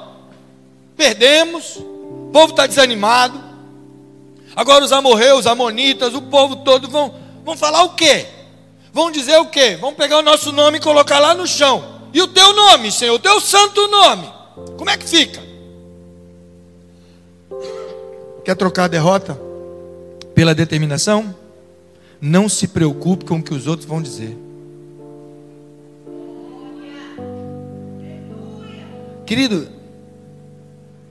Perdemos, 0.97 1.77
o 1.77 2.31
povo 2.33 2.51
está 2.51 2.67
desanimado. 2.67 3.39
Agora 4.55 4.85
os 4.85 4.93
amorreus, 4.93 5.47
amonitas, 5.47 6.15
o 6.15 6.23
povo 6.23 6.57
todo 6.57 6.89
vão, 6.89 7.15
vão 7.45 7.57
falar 7.57 7.83
o 7.83 7.91
quê? 7.91 8.27
Vão 8.93 9.11
dizer 9.11 9.37
o 9.39 9.47
quê? 9.47 9.77
Vão 9.77 9.93
pegar 9.93 10.19
o 10.19 10.23
nosso 10.23 10.51
nome 10.53 10.79
e 10.79 10.81
colocar 10.81 11.19
lá 11.19 11.35
no 11.35 11.47
chão. 11.47 11.85
E 12.15 12.23
o 12.23 12.27
teu 12.27 12.55
nome, 12.57 12.91
Senhor, 12.91 13.15
o 13.15 13.19
teu 13.19 13.39
santo 13.41 13.87
nome. 13.89 14.27
Como 14.79 14.89
é 14.89 14.97
que 14.97 15.07
fica? 15.07 15.43
Quer 18.43 18.57
trocar 18.57 18.85
a 18.85 18.89
derrota 18.89 19.39
pela 20.35 20.55
determinação? 20.55 21.35
Não 22.19 22.49
se 22.49 22.69
preocupe 22.69 23.27
com 23.27 23.37
o 23.37 23.43
que 23.43 23.53
os 23.53 23.67
outros 23.67 23.87
vão 23.87 24.01
dizer. 24.01 24.35
Querido, 29.27 29.76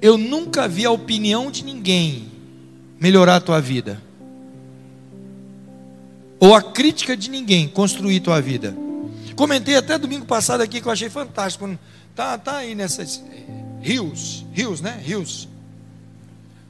eu 0.05 0.19
nunca 0.19 0.67
vi 0.67 0.85
a 0.85 0.91
opinião 0.91 1.49
de 1.49 1.65
ninguém 1.65 2.31
melhorar 2.99 3.37
a 3.37 3.41
tua 3.41 3.59
vida. 3.59 3.99
Ou 6.39 6.53
a 6.53 6.61
crítica 6.61 7.17
de 7.17 7.27
ninguém 7.27 7.67
construir 7.67 8.19
tua 8.19 8.39
vida. 8.39 8.77
Comentei 9.35 9.75
até 9.75 9.97
domingo 9.97 10.23
passado 10.27 10.61
aqui 10.61 10.79
que 10.79 10.87
eu 10.87 10.91
achei 10.91 11.09
fantástico. 11.09 11.75
Tá, 12.15 12.37
tá 12.37 12.57
aí 12.57 12.75
nessas 12.75 13.19
rios, 13.81 14.45
rios, 14.53 14.79
né? 14.79 15.01
Rios. 15.03 15.47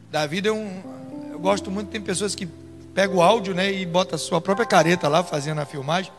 Da 0.09 0.25
vida 0.25 0.47
é 0.47 0.53
um. 0.53 0.81
Eu 1.29 1.39
gosto 1.39 1.69
muito, 1.69 1.89
tem 1.89 1.99
pessoas 1.99 2.35
que 2.35 2.47
pegam 2.93 3.17
o 3.17 3.21
áudio, 3.21 3.53
né? 3.53 3.69
E 3.69 3.85
bota 3.85 4.15
a 4.15 4.17
sua 4.17 4.39
própria 4.39 4.65
careta 4.65 5.09
lá 5.09 5.21
fazendo 5.25 5.59
a 5.59 5.65
filmagem. 5.65 6.09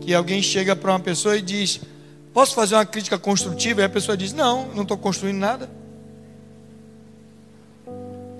Que 0.00 0.12
alguém 0.12 0.42
chega 0.42 0.74
para 0.74 0.90
uma 0.90 1.00
pessoa 1.00 1.36
e 1.36 1.42
diz: 1.42 1.80
Posso 2.34 2.56
fazer 2.56 2.74
uma 2.74 2.84
crítica 2.84 3.16
construtiva? 3.20 3.82
E 3.82 3.84
a 3.84 3.88
pessoa 3.88 4.16
diz: 4.16 4.32
Não, 4.32 4.66
não 4.74 4.82
estou 4.82 4.98
construindo 4.98 5.38
nada. 5.38 5.70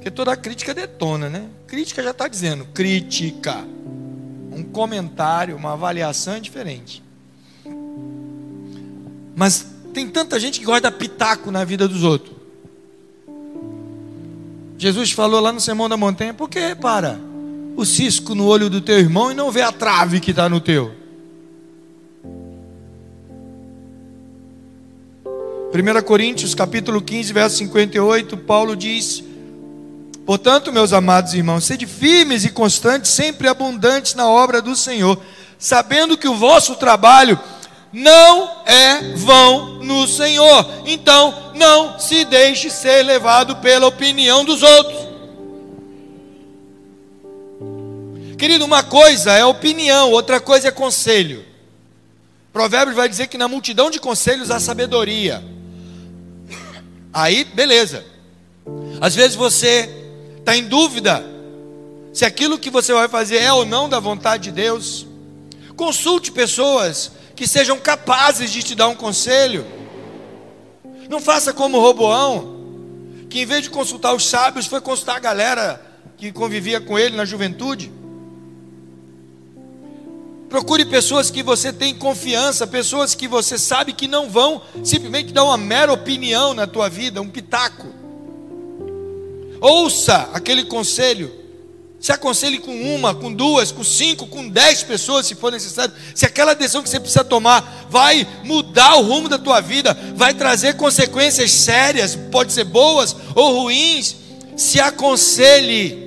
Porque 0.08 0.16
toda 0.16 0.34
crítica 0.34 0.72
detona, 0.72 1.28
né? 1.28 1.48
Crítica 1.66 2.02
já 2.02 2.12
está 2.12 2.28
dizendo, 2.28 2.64
crítica. 2.72 3.62
Um 4.50 4.62
comentário, 4.62 5.54
uma 5.54 5.74
avaliação 5.74 6.32
é 6.32 6.40
diferente. 6.40 7.02
Mas 9.36 9.66
tem 9.92 10.08
tanta 10.08 10.40
gente 10.40 10.60
que 10.60 10.64
gosta 10.64 10.90
de 10.90 10.96
pitaco 10.96 11.50
na 11.50 11.62
vida 11.62 11.86
dos 11.86 12.04
outros. 12.04 12.34
Jesus 14.78 15.10
falou 15.10 15.40
lá 15.40 15.52
no 15.52 15.60
Sermão 15.60 15.90
da 15.90 15.96
Montanha: 15.98 16.32
por 16.32 16.48
que 16.48 16.74
para 16.74 17.20
o 17.76 17.84
cisco 17.84 18.34
no 18.34 18.46
olho 18.46 18.70
do 18.70 18.80
teu 18.80 18.98
irmão 18.98 19.30
e 19.30 19.34
não 19.34 19.50
vê 19.50 19.60
a 19.60 19.70
trave 19.70 20.20
que 20.20 20.30
está 20.30 20.48
no 20.48 20.58
teu? 20.58 20.90
1 25.70 26.02
Coríntios 26.02 26.54
capítulo 26.54 27.02
15, 27.02 27.30
verso 27.30 27.56
58, 27.58 28.38
Paulo 28.38 28.74
diz: 28.74 29.27
Portanto, 30.28 30.70
meus 30.70 30.92
amados 30.92 31.32
irmãos, 31.32 31.64
sede 31.64 31.86
firmes 31.86 32.44
e 32.44 32.50
constantes, 32.50 33.12
sempre 33.12 33.48
abundantes 33.48 34.14
na 34.14 34.28
obra 34.28 34.60
do 34.60 34.76
Senhor, 34.76 35.18
sabendo 35.58 36.18
que 36.18 36.28
o 36.28 36.34
vosso 36.34 36.76
trabalho 36.76 37.40
não 37.90 38.62
é 38.66 39.14
vão 39.16 39.82
no 39.82 40.06
Senhor. 40.06 40.82
Então, 40.84 41.54
não 41.54 41.98
se 41.98 42.26
deixe 42.26 42.68
ser 42.68 43.04
levado 43.04 43.56
pela 43.56 43.86
opinião 43.86 44.44
dos 44.44 44.62
outros. 44.62 45.08
Querido, 48.36 48.66
uma 48.66 48.82
coisa 48.82 49.32
é 49.32 49.46
opinião, 49.46 50.12
outra 50.12 50.38
coisa 50.38 50.68
é 50.68 50.70
conselho. 50.70 51.42
Provérbios 52.52 52.94
vai 52.94 53.08
dizer 53.08 53.28
que 53.28 53.38
na 53.38 53.48
multidão 53.48 53.90
de 53.90 53.98
conselhos 53.98 54.50
há 54.50 54.60
sabedoria. 54.60 55.42
Aí, 57.14 57.44
beleza. 57.44 58.04
Às 59.00 59.14
vezes 59.14 59.34
você 59.34 59.97
está 60.48 60.56
em 60.56 60.64
dúvida 60.64 61.22
se 62.10 62.24
aquilo 62.24 62.58
que 62.58 62.70
você 62.70 62.90
vai 62.94 63.06
fazer 63.06 63.36
é 63.36 63.52
ou 63.52 63.66
não 63.66 63.86
da 63.86 64.00
vontade 64.00 64.44
de 64.44 64.52
Deus, 64.52 65.06
consulte 65.76 66.32
pessoas 66.32 67.12
que 67.36 67.46
sejam 67.46 67.78
capazes 67.78 68.50
de 68.50 68.62
te 68.62 68.74
dar 68.74 68.88
um 68.88 68.94
conselho. 68.94 69.66
Não 71.10 71.20
faça 71.20 71.52
como 71.52 71.78
Roboão, 71.78 72.56
que 73.28 73.42
em 73.42 73.44
vez 73.44 73.64
de 73.64 73.70
consultar 73.70 74.14
os 74.14 74.26
sábios, 74.26 74.66
foi 74.66 74.80
consultar 74.80 75.16
a 75.16 75.20
galera 75.20 75.82
que 76.16 76.32
convivia 76.32 76.80
com 76.80 76.98
ele 76.98 77.14
na 77.14 77.26
juventude. 77.26 77.92
Procure 80.48 80.86
pessoas 80.86 81.30
que 81.30 81.42
você 81.42 81.74
tem 81.74 81.94
confiança, 81.94 82.66
pessoas 82.66 83.14
que 83.14 83.28
você 83.28 83.58
sabe 83.58 83.92
que 83.92 84.08
não 84.08 84.30
vão 84.30 84.62
simplesmente 84.82 85.30
dar 85.30 85.44
uma 85.44 85.58
mera 85.58 85.92
opinião 85.92 86.54
na 86.54 86.66
tua 86.66 86.88
vida, 86.88 87.20
um 87.20 87.28
pitaco. 87.28 87.97
Ouça 89.60 90.30
aquele 90.32 90.64
conselho. 90.64 91.32
Se 92.00 92.12
aconselhe 92.12 92.58
com 92.58 92.72
uma, 92.94 93.12
com 93.12 93.32
duas, 93.32 93.72
com 93.72 93.82
cinco, 93.82 94.26
com 94.26 94.48
dez 94.48 94.84
pessoas, 94.84 95.26
se 95.26 95.34
for 95.34 95.50
necessário. 95.50 95.92
Se 96.14 96.24
aquela 96.24 96.54
decisão 96.54 96.82
que 96.82 96.88
você 96.88 97.00
precisa 97.00 97.24
tomar 97.24 97.86
vai 97.90 98.26
mudar 98.44 98.96
o 98.96 99.02
rumo 99.02 99.28
da 99.28 99.38
tua 99.38 99.60
vida, 99.60 99.96
vai 100.14 100.32
trazer 100.32 100.76
consequências 100.76 101.50
sérias, 101.50 102.16
pode 102.30 102.52
ser 102.52 102.64
boas 102.64 103.16
ou 103.34 103.62
ruins, 103.62 104.14
se 104.56 104.80
aconselhe. 104.80 106.06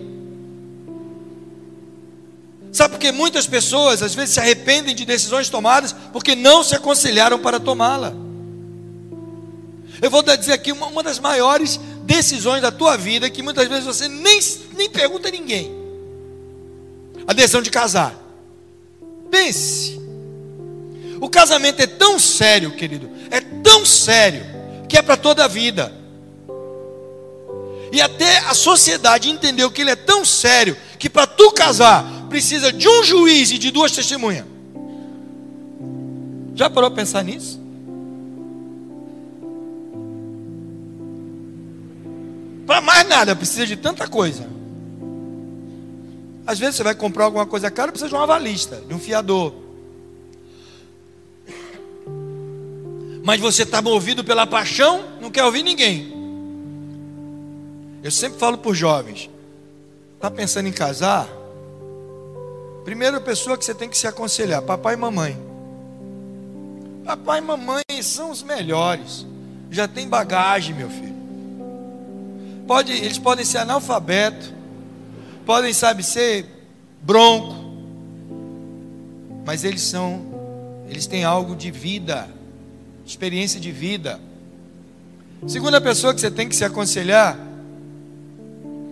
Sabe 2.71 2.93
por 2.93 2.99
que 2.99 3.11
muitas 3.11 3.45
pessoas 3.45 4.01
às 4.01 4.15
vezes 4.15 4.35
se 4.35 4.39
arrependem 4.39 4.95
de 4.95 5.03
decisões 5.03 5.49
tomadas 5.49 5.93
porque 6.13 6.35
não 6.35 6.63
se 6.63 6.73
aconselharam 6.73 7.37
para 7.37 7.59
tomá-la? 7.59 8.13
Eu 10.01 10.09
vou 10.09 10.23
dizer 10.23 10.53
aqui 10.53 10.71
uma, 10.71 10.87
uma 10.87 11.03
das 11.03 11.19
maiores 11.19 11.79
decisões 12.11 12.61
da 12.61 12.71
tua 12.71 12.97
vida 12.97 13.29
que 13.29 13.41
muitas 13.41 13.67
vezes 13.69 13.85
você 13.85 14.09
nem, 14.09 14.39
nem 14.75 14.89
pergunta 14.89 15.29
a 15.29 15.31
ninguém. 15.31 15.71
A 17.25 17.31
decisão 17.31 17.61
de 17.61 17.69
casar. 17.69 18.13
Pense. 19.29 19.97
O 21.21 21.29
casamento 21.29 21.79
é 21.79 21.87
tão 21.87 22.19
sério, 22.19 22.71
querido, 22.71 23.09
é 23.29 23.39
tão 23.39 23.85
sério, 23.85 24.43
que 24.89 24.97
é 24.97 25.01
para 25.01 25.15
toda 25.15 25.45
a 25.45 25.47
vida. 25.47 25.93
E 27.93 28.01
até 28.01 28.39
a 28.39 28.53
sociedade 28.53 29.29
entendeu 29.29 29.71
que 29.71 29.81
ele 29.81 29.91
é 29.91 29.95
tão 29.95 30.25
sério 30.25 30.75
que 30.99 31.09
para 31.09 31.25
tu 31.25 31.51
casar 31.51 32.03
precisa 32.29 32.73
de 32.73 32.89
um 32.89 33.03
juiz 33.03 33.51
e 33.51 33.57
de 33.57 33.71
duas 33.71 33.91
testemunhas. 33.91 34.45
Já 36.55 36.69
parou 36.69 36.89
para 36.89 37.03
pensar 37.03 37.23
nisso? 37.23 37.60
Nada, 43.11 43.35
precisa 43.35 43.67
de 43.67 43.75
tanta 43.75 44.07
coisa. 44.07 44.47
Às 46.47 46.57
vezes 46.57 46.75
você 46.75 46.83
vai 46.83 46.95
comprar 46.95 47.25
alguma 47.25 47.45
coisa 47.45 47.69
cara, 47.69 47.91
precisa 47.91 48.09
de 48.09 48.15
uma 48.15 48.23
avalista, 48.23 48.77
de 48.87 48.93
um 48.93 48.99
fiador. 48.99 49.53
Mas 53.23 53.39
você 53.39 53.63
está 53.63 53.81
movido 53.81 54.23
pela 54.23 54.47
paixão, 54.47 55.03
não 55.19 55.29
quer 55.29 55.43
ouvir 55.43 55.61
ninguém. 55.61 56.11
Eu 58.01 58.09
sempre 58.09 58.39
falo 58.39 58.57
para 58.57 58.71
os 58.71 58.77
jovens: 58.77 59.29
está 60.15 60.31
pensando 60.31 60.67
em 60.67 60.71
casar? 60.71 61.27
Primeira 62.83 63.19
pessoa 63.19 63.57
que 63.57 63.65
você 63.65 63.75
tem 63.75 63.89
que 63.89 63.97
se 63.97 64.07
aconselhar: 64.07 64.61
papai 64.61 64.95
e 64.95 64.97
mamãe. 64.97 65.37
Papai 67.05 67.39
e 67.39 67.41
mamãe 67.41 67.83
são 68.01 68.31
os 68.31 68.41
melhores. 68.41 69.27
Já 69.69 69.87
tem 69.87 70.07
bagagem, 70.07 70.73
meu 70.73 70.89
filho. 70.89 71.10
Pode, 72.67 72.91
eles 72.91 73.17
podem 73.17 73.43
ser 73.43 73.59
analfabetos, 73.59 74.53
podem, 75.45 75.73
sabe, 75.73 76.03
ser 76.03 76.45
bronco, 77.01 77.55
mas 79.45 79.63
eles 79.63 79.81
são, 79.81 80.21
eles 80.87 81.07
têm 81.07 81.23
algo 81.23 81.55
de 81.55 81.71
vida, 81.71 82.29
experiência 83.05 83.59
de 83.59 83.71
vida. 83.71 84.19
Segunda 85.47 85.81
pessoa 85.81 86.13
que 86.13 86.21
você 86.21 86.29
tem 86.29 86.47
que 86.47 86.55
se 86.55 86.63
aconselhar, 86.63 87.37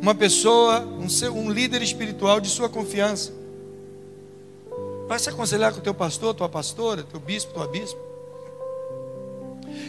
uma 0.01 0.15
pessoa, 0.15 0.81
um, 0.81 1.07
um 1.31 1.51
líder 1.51 1.81
espiritual 1.81 2.39
de 2.39 2.49
sua 2.49 2.67
confiança. 2.67 3.31
Vai 5.07 5.19
se 5.19 5.29
aconselhar 5.29 5.71
com 5.73 5.79
o 5.79 5.81
teu 5.81 5.93
pastor, 5.93 6.33
tua 6.33 6.49
pastora, 6.49 7.03
teu 7.03 7.19
bispo, 7.19 7.53
tua 7.53 7.67
bispo. 7.67 8.08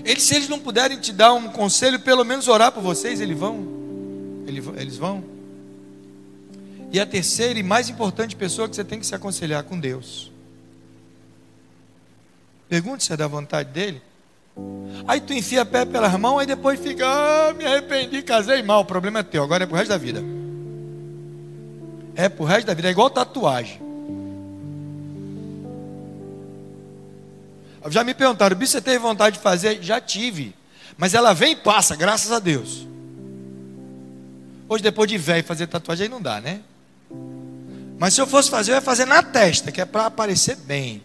Eles, 0.05 0.23
se 0.23 0.35
eles 0.35 0.49
não 0.49 0.59
puderem 0.59 0.99
te 0.99 1.13
dar 1.13 1.33
um 1.33 1.49
conselho, 1.49 2.01
pelo 2.01 2.25
menos 2.25 2.49
orar 2.49 2.73
por 2.73 2.83
vocês, 2.83 3.21
eles 3.21 3.39
vão. 3.39 3.67
Eles 4.47 4.97
vão. 4.97 5.23
E 6.93 6.99
a 6.99 7.07
terceira 7.07 7.59
e 7.59 7.63
mais 7.63 7.89
importante 7.89 8.35
pessoa 8.35 8.69
que 8.69 8.75
você 8.75 8.85
tem 8.85 8.99
que 8.99 9.07
se 9.07 9.15
aconselhar 9.15 9.63
com 9.63 9.79
Deus. 9.79 10.31
Pergunte 12.69 13.05
se 13.05 13.13
é 13.13 13.17
da 13.17 13.29
vontade 13.29 13.71
dele. 13.71 14.03
Aí 15.07 15.21
tu 15.21 15.33
enfia 15.33 15.65
pé 15.65 15.85
pelas 15.85 16.13
mãos, 16.19 16.41
aí 16.41 16.47
depois 16.47 16.79
fica, 16.81 17.07
ah, 17.07 17.55
me 17.55 17.65
arrependi, 17.65 18.23
casei 18.23 18.63
mal. 18.63 18.81
O 18.81 18.85
problema 18.85 19.21
é 19.21 19.23
teu, 19.23 19.43
agora 19.43 19.65
é 19.65 19.67
pro 19.67 19.77
resto 19.77 19.91
da 19.91 19.99
vida. 19.99 20.23
É 22.15 22.29
pro 22.29 22.45
resto 22.45 22.67
da 22.67 22.75
vida, 22.75 22.89
é 22.89 22.91
igual 22.91 23.09
tatuagem. 23.09 23.90
Já 27.89 28.05
me 28.05 28.13
perguntaram, 28.13 28.57
bicho, 28.57 28.73
você 28.73 28.81
teve 28.81 28.99
vontade 28.99 29.37
de 29.37 29.43
fazer? 29.43 29.83
Já 29.83 30.01
tive. 30.01 30.55
Mas 30.99 31.15
ela 31.15 31.33
vem 31.33 31.53
e 31.53 31.57
passa, 31.57 31.97
graças 31.97 32.31
a 32.31 32.39
Deus. 32.39 32.87
Hoje, 34.69 34.83
depois 34.83 35.09
de 35.09 35.17
velho 35.17 35.43
fazer 35.45 35.67
tatuagem, 35.67 36.05
aí 36.05 36.09
não 36.11 36.21
dá, 36.21 36.41
né? 36.41 36.61
Mas 37.99 38.15
se 38.15 38.21
eu 38.21 38.27
fosse 38.27 38.51
fazer, 38.51 38.73
eu 38.73 38.77
ia 38.77 38.81
fazer 38.81 39.07
na 39.07 39.23
testa, 39.23 39.73
que 39.73 39.81
é 39.81 39.85
para 39.85 40.07
aparecer 40.07 40.57
bem. 40.57 41.03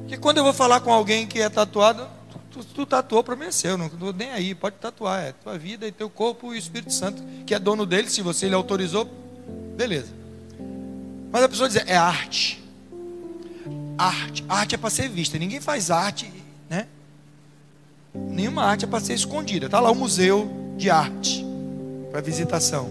Porque 0.00 0.16
quando 0.16 0.38
eu 0.38 0.44
vou 0.44 0.52
falar 0.52 0.80
com 0.80 0.92
alguém 0.92 1.26
que 1.26 1.40
é 1.40 1.48
tatuado, 1.48 2.08
tu, 2.30 2.38
tu, 2.50 2.64
tu 2.64 2.86
tatuou 2.86 3.22
para 3.22 3.36
mim 3.36 3.46
é 3.46 3.50
seu, 3.50 3.76
não 3.76 3.86
estou 3.86 4.12
nem 4.12 4.30
aí, 4.30 4.54
pode 4.54 4.76
tatuar, 4.76 5.22
é 5.22 5.32
tua 5.32 5.58
vida 5.58 5.86
e 5.86 5.92
teu 5.92 6.08
corpo 6.08 6.52
e 6.52 6.56
o 6.56 6.58
Espírito 6.58 6.92
Santo, 6.92 7.22
que 7.46 7.54
é 7.54 7.58
dono 7.58 7.84
dele, 7.84 8.08
se 8.08 8.22
você 8.22 8.46
ele 8.46 8.54
autorizou, 8.54 9.08
beleza. 9.76 10.12
Mas 11.30 11.42
a 11.42 11.48
pessoa 11.48 11.68
diz, 11.68 11.76
é 11.86 11.96
arte 11.96 12.67
arte. 13.98 14.44
Arte 14.48 14.74
é 14.76 14.78
para 14.78 14.90
ser 14.90 15.08
vista. 15.08 15.36
Ninguém 15.36 15.60
faz 15.60 15.90
arte, 15.90 16.32
né? 16.70 16.86
Nenhuma 18.14 18.62
arte 18.64 18.84
é 18.84 18.88
para 18.88 19.00
ser 19.00 19.14
escondida. 19.14 19.66
Está 19.66 19.80
lá 19.80 19.90
o 19.90 19.94
museu 19.94 20.50
de 20.76 20.88
arte 20.88 21.44
para 22.10 22.20
visitação. 22.20 22.88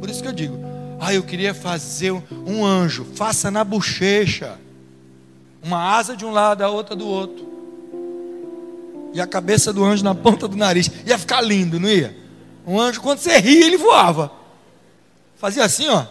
Por 0.00 0.08
isso 0.08 0.22
que 0.22 0.28
eu 0.28 0.32
digo, 0.32 0.58
ah, 1.00 1.12
eu 1.12 1.22
queria 1.22 1.52
fazer 1.52 2.12
um 2.12 2.64
anjo, 2.64 3.04
faça 3.14 3.50
na 3.50 3.62
bochecha. 3.62 4.58
Uma 5.62 5.96
asa 5.96 6.16
de 6.16 6.24
um 6.24 6.30
lado, 6.30 6.62
a 6.62 6.68
outra 6.68 6.96
do 6.96 7.06
outro. 7.06 7.46
E 9.12 9.20
a 9.20 9.26
cabeça 9.26 9.72
do 9.72 9.84
anjo 9.84 10.02
na 10.04 10.14
ponta 10.14 10.48
do 10.48 10.56
nariz. 10.56 10.90
Ia 11.06 11.18
ficar 11.18 11.40
lindo, 11.40 11.78
não 11.78 11.88
ia? 11.88 12.16
Um 12.66 12.80
anjo, 12.80 13.00
quando 13.00 13.18
você 13.18 13.38
ria, 13.38 13.66
ele 13.66 13.76
voava. 13.76 14.30
Fazia 15.36 15.64
assim, 15.64 15.88
ó. 15.88 16.04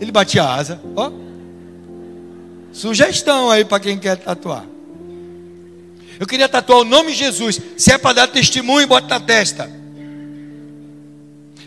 Ele 0.00 0.12
batia 0.12 0.42
a 0.42 0.54
asa, 0.54 0.80
ó. 0.94 1.10
Sugestão 2.72 3.50
aí 3.50 3.64
para 3.64 3.80
quem 3.80 3.98
quer 3.98 4.16
tatuar. 4.16 4.64
Eu 6.18 6.26
queria 6.26 6.48
tatuar 6.48 6.80
o 6.80 6.84
nome 6.84 7.12
de 7.12 7.18
Jesus. 7.18 7.60
Se 7.76 7.92
é 7.92 7.98
para 7.98 8.14
dar 8.14 8.28
testemunho, 8.28 8.86
bote 8.86 9.08
na 9.08 9.20
testa. 9.20 9.70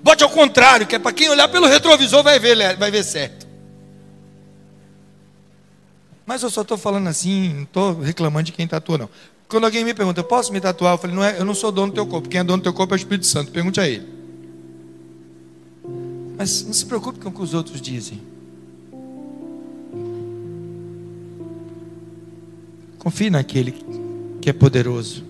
Bote 0.01 0.24
ao 0.24 0.30
contrário, 0.30 0.88
que 0.88 0.95
é 0.95 0.99
para 0.99 1.12
quem 1.12 1.30
olhar 1.30 1.47
pelo 1.47 1.68
retrovisor 1.68 2.24
vai 2.24 2.39
ver, 2.39 2.78
vai 2.78 2.91
ver 2.91 3.03
certo. 3.03 3.45
Mas 6.26 6.41
eu 6.41 6.49
só 6.49 6.62
estou 6.62 6.78
falando 6.78 7.08
assim, 7.08 7.53
não 7.53 7.64
estou 7.64 7.99
reclamando 7.99 8.45
de 8.45 8.51
quem 8.51 8.68
tatua, 8.68 8.97
não. 8.97 9.10
Quando 9.47 9.66
alguém 9.66 9.84
me 9.84 9.93
pergunta, 9.93 10.20
eu 10.20 10.24
posso 10.24 10.51
me 10.51 10.60
tatuar? 10.60 10.93
Eu 10.93 10.97
falei, 10.97 11.16
não 11.16 11.24
é, 11.24 11.39
eu 11.39 11.45
não 11.45 11.53
sou 11.53 11.72
dono 11.72 11.91
do 11.91 11.95
teu 11.95 12.06
corpo. 12.06 12.28
Quem 12.28 12.39
é 12.39 12.43
dono 12.43 12.62
do 12.62 12.64
teu 12.64 12.74
corpo 12.74 12.93
é 12.93 12.95
o 12.95 12.97
Espírito 12.97 13.28
Santo. 13.28 13.51
Pergunte 13.51 13.80
a 13.80 13.88
ele. 13.88 14.08
Mas 16.38 16.64
não 16.64 16.74
se 16.74 16.86
preocupe 16.86 17.20
com 17.20 17.30
o 17.30 17.32
que 17.32 17.41
os 17.41 17.53
outros 17.53 17.80
dizem. 17.80 18.22
Confie 23.06 23.30
naquele 23.30 23.72
que 24.41 24.49
é 24.49 24.53
poderoso. 24.53 25.24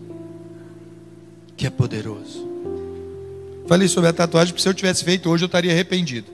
Que 1.58 1.68
é 1.68 1.70
poderoso. 1.70 2.48
Falei 3.68 3.90
sobre 3.90 4.10
a 4.10 4.14
tatuagem, 4.14 4.54
porque 4.54 4.64
se 4.64 4.70
eu 4.70 4.74
tivesse 4.74 5.04
feito 5.04 5.30
hoje 5.30 5.44
eu 5.44 5.48
estaria 5.48 5.74
arrependido. 5.74 6.32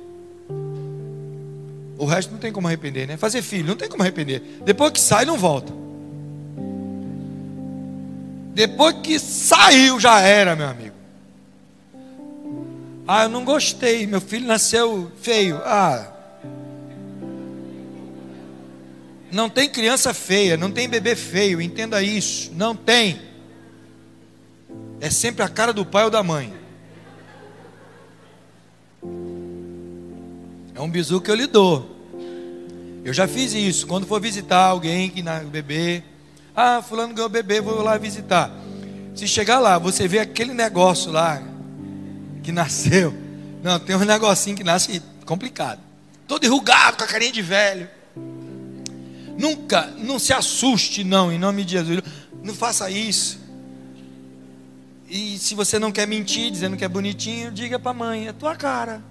O 1.97 2.05
resto 2.05 2.31
não 2.31 2.37
tem 2.37 2.51
como 2.51 2.67
arrepender, 2.67 3.07
né? 3.07 3.17
Fazer 3.17 3.41
filho, 3.41 3.65
não 3.65 3.75
tem 3.75 3.89
como 3.89 4.03
arrepender. 4.03 4.59
Depois 4.63 4.91
que 4.91 4.99
sai, 4.99 5.25
não 5.25 5.35
volta. 5.35 5.73
Depois 8.53 8.97
que 9.01 9.17
saiu, 9.17 9.99
já 9.99 10.19
era, 10.19 10.55
meu 10.55 10.67
amigo. 10.67 10.95
Ah, 13.07 13.23
eu 13.23 13.29
não 13.29 13.43
gostei, 13.43 14.05
meu 14.05 14.21
filho 14.21 14.45
nasceu 14.45 15.11
feio. 15.19 15.59
Ah. 15.65 16.07
Não 19.31 19.49
tem 19.49 19.69
criança 19.69 20.13
feia, 20.13 20.57
não 20.57 20.69
tem 20.69 20.89
bebê 20.89 21.15
feio, 21.15 21.61
entenda 21.61 22.03
isso. 22.03 22.51
Não 22.53 22.75
tem. 22.75 23.21
É 24.99 25.09
sempre 25.09 25.43
a 25.43 25.49
cara 25.49 25.71
do 25.71 25.85
pai 25.85 26.03
ou 26.03 26.09
da 26.09 26.21
mãe. 26.21 26.53
É 30.75 30.81
um 30.81 30.89
bisu 30.89 31.21
que 31.21 31.31
eu 31.31 31.35
lhe 31.35 31.47
dou. 31.47 31.89
Eu 33.03 33.13
já 33.13 33.27
fiz 33.27 33.53
isso. 33.53 33.87
Quando 33.87 34.05
for 34.05 34.19
visitar 34.19 34.65
alguém 34.65 35.09
que 35.09 35.23
na 35.23 35.39
bebê, 35.39 36.03
ah, 36.55 36.81
fulano 36.81 37.13
ganhou 37.13 37.29
bebê, 37.29 37.61
vou 37.61 37.81
lá 37.81 37.97
visitar. 37.97 38.51
Se 39.15 39.27
chegar 39.27 39.59
lá, 39.59 39.77
você 39.77 40.07
vê 40.07 40.19
aquele 40.19 40.53
negócio 40.53 41.11
lá 41.11 41.41
que 42.43 42.51
nasceu. 42.51 43.13
Não, 43.63 43.79
tem 43.79 43.95
um 43.95 43.99
negocinho 43.99 44.55
que 44.55 44.63
nasce 44.63 45.01
complicado. 45.25 45.79
Todo 46.27 46.45
enrugado, 46.45 46.97
com 46.97 47.03
a 47.03 47.07
carinha 47.07 47.31
de 47.31 47.41
velho. 47.41 47.89
Nunca, 49.37 49.87
não 49.97 50.19
se 50.19 50.33
assuste, 50.33 51.03
não, 51.03 51.31
em 51.31 51.39
nome 51.39 51.63
de 51.63 51.71
Jesus. 51.71 52.01
Não 52.43 52.53
faça 52.53 52.89
isso. 52.89 53.39
E 55.09 55.37
se 55.37 55.55
você 55.55 55.77
não 55.77 55.91
quer 55.91 56.07
mentir, 56.07 56.49
dizendo 56.51 56.77
que 56.77 56.85
é 56.85 56.87
bonitinho, 56.87 57.51
diga 57.51 57.77
para 57.77 57.91
a 57.91 57.93
mãe, 57.93 58.27
é 58.27 58.33
tua 58.33 58.55
cara. 58.55 59.01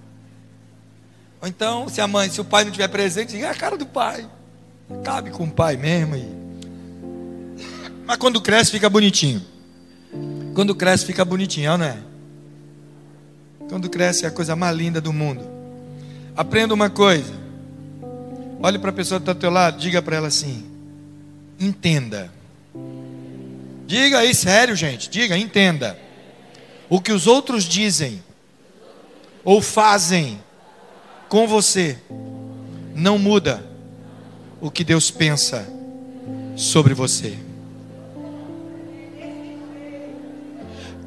Ou 1.41 1.47
então, 1.47 1.87
se 1.87 2.01
a 2.01 2.07
mãe, 2.07 2.29
se 2.29 2.41
o 2.41 2.45
pai 2.45 2.63
não 2.63 2.71
estiver 2.71 2.87
presente, 2.87 3.33
diga 3.33 3.47
é 3.47 3.49
a 3.49 3.55
cara 3.55 3.77
do 3.77 3.85
pai. 3.85 4.27
Cabe 5.03 5.31
com 5.31 5.43
o 5.43 5.51
pai 5.51 5.77
mesmo. 5.77 6.15
E... 6.15 6.25
Mas 8.05 8.17
quando 8.17 8.41
cresce, 8.41 8.71
fica 8.71 8.89
bonitinho. 8.89 9.41
Quando 10.53 10.75
cresce, 10.75 11.05
fica 11.05 11.23
bonitinho, 11.23 11.77
não 11.77 11.85
é? 11.85 11.97
Quando 13.69 13.89
cresce, 13.89 14.25
é 14.25 14.27
a 14.27 14.31
coisa 14.31 14.55
mais 14.55 14.75
linda 14.75 14.99
do 14.99 15.13
mundo. 15.13 15.43
Aprenda 16.35 16.73
uma 16.73 16.89
coisa. 16.89 17.40
Olhe 18.63 18.77
para 18.77 18.91
a 18.91 18.93
pessoa 18.93 19.19
que 19.19 19.23
está 19.23 19.31
ao 19.31 19.39
teu 19.39 19.49
lado, 19.49 19.79
diga 19.79 20.01
para 20.01 20.17
ela 20.17 20.27
assim: 20.27 20.65
entenda. 21.59 22.31
Diga 23.87 24.19
aí, 24.19 24.33
sério, 24.33 24.75
gente, 24.75 25.09
diga, 25.09 25.37
entenda. 25.37 25.97
O 26.87 27.01
que 27.01 27.11
os 27.11 27.27
outros 27.27 27.63
dizem 27.63 28.23
ou 29.43 29.61
fazem 29.61 30.41
com 31.27 31.47
você 31.47 31.97
não 32.93 33.17
muda 33.17 33.65
o 34.61 34.69
que 34.69 34.83
Deus 34.83 35.09
pensa 35.09 35.67
sobre 36.55 36.93
você. 36.93 37.37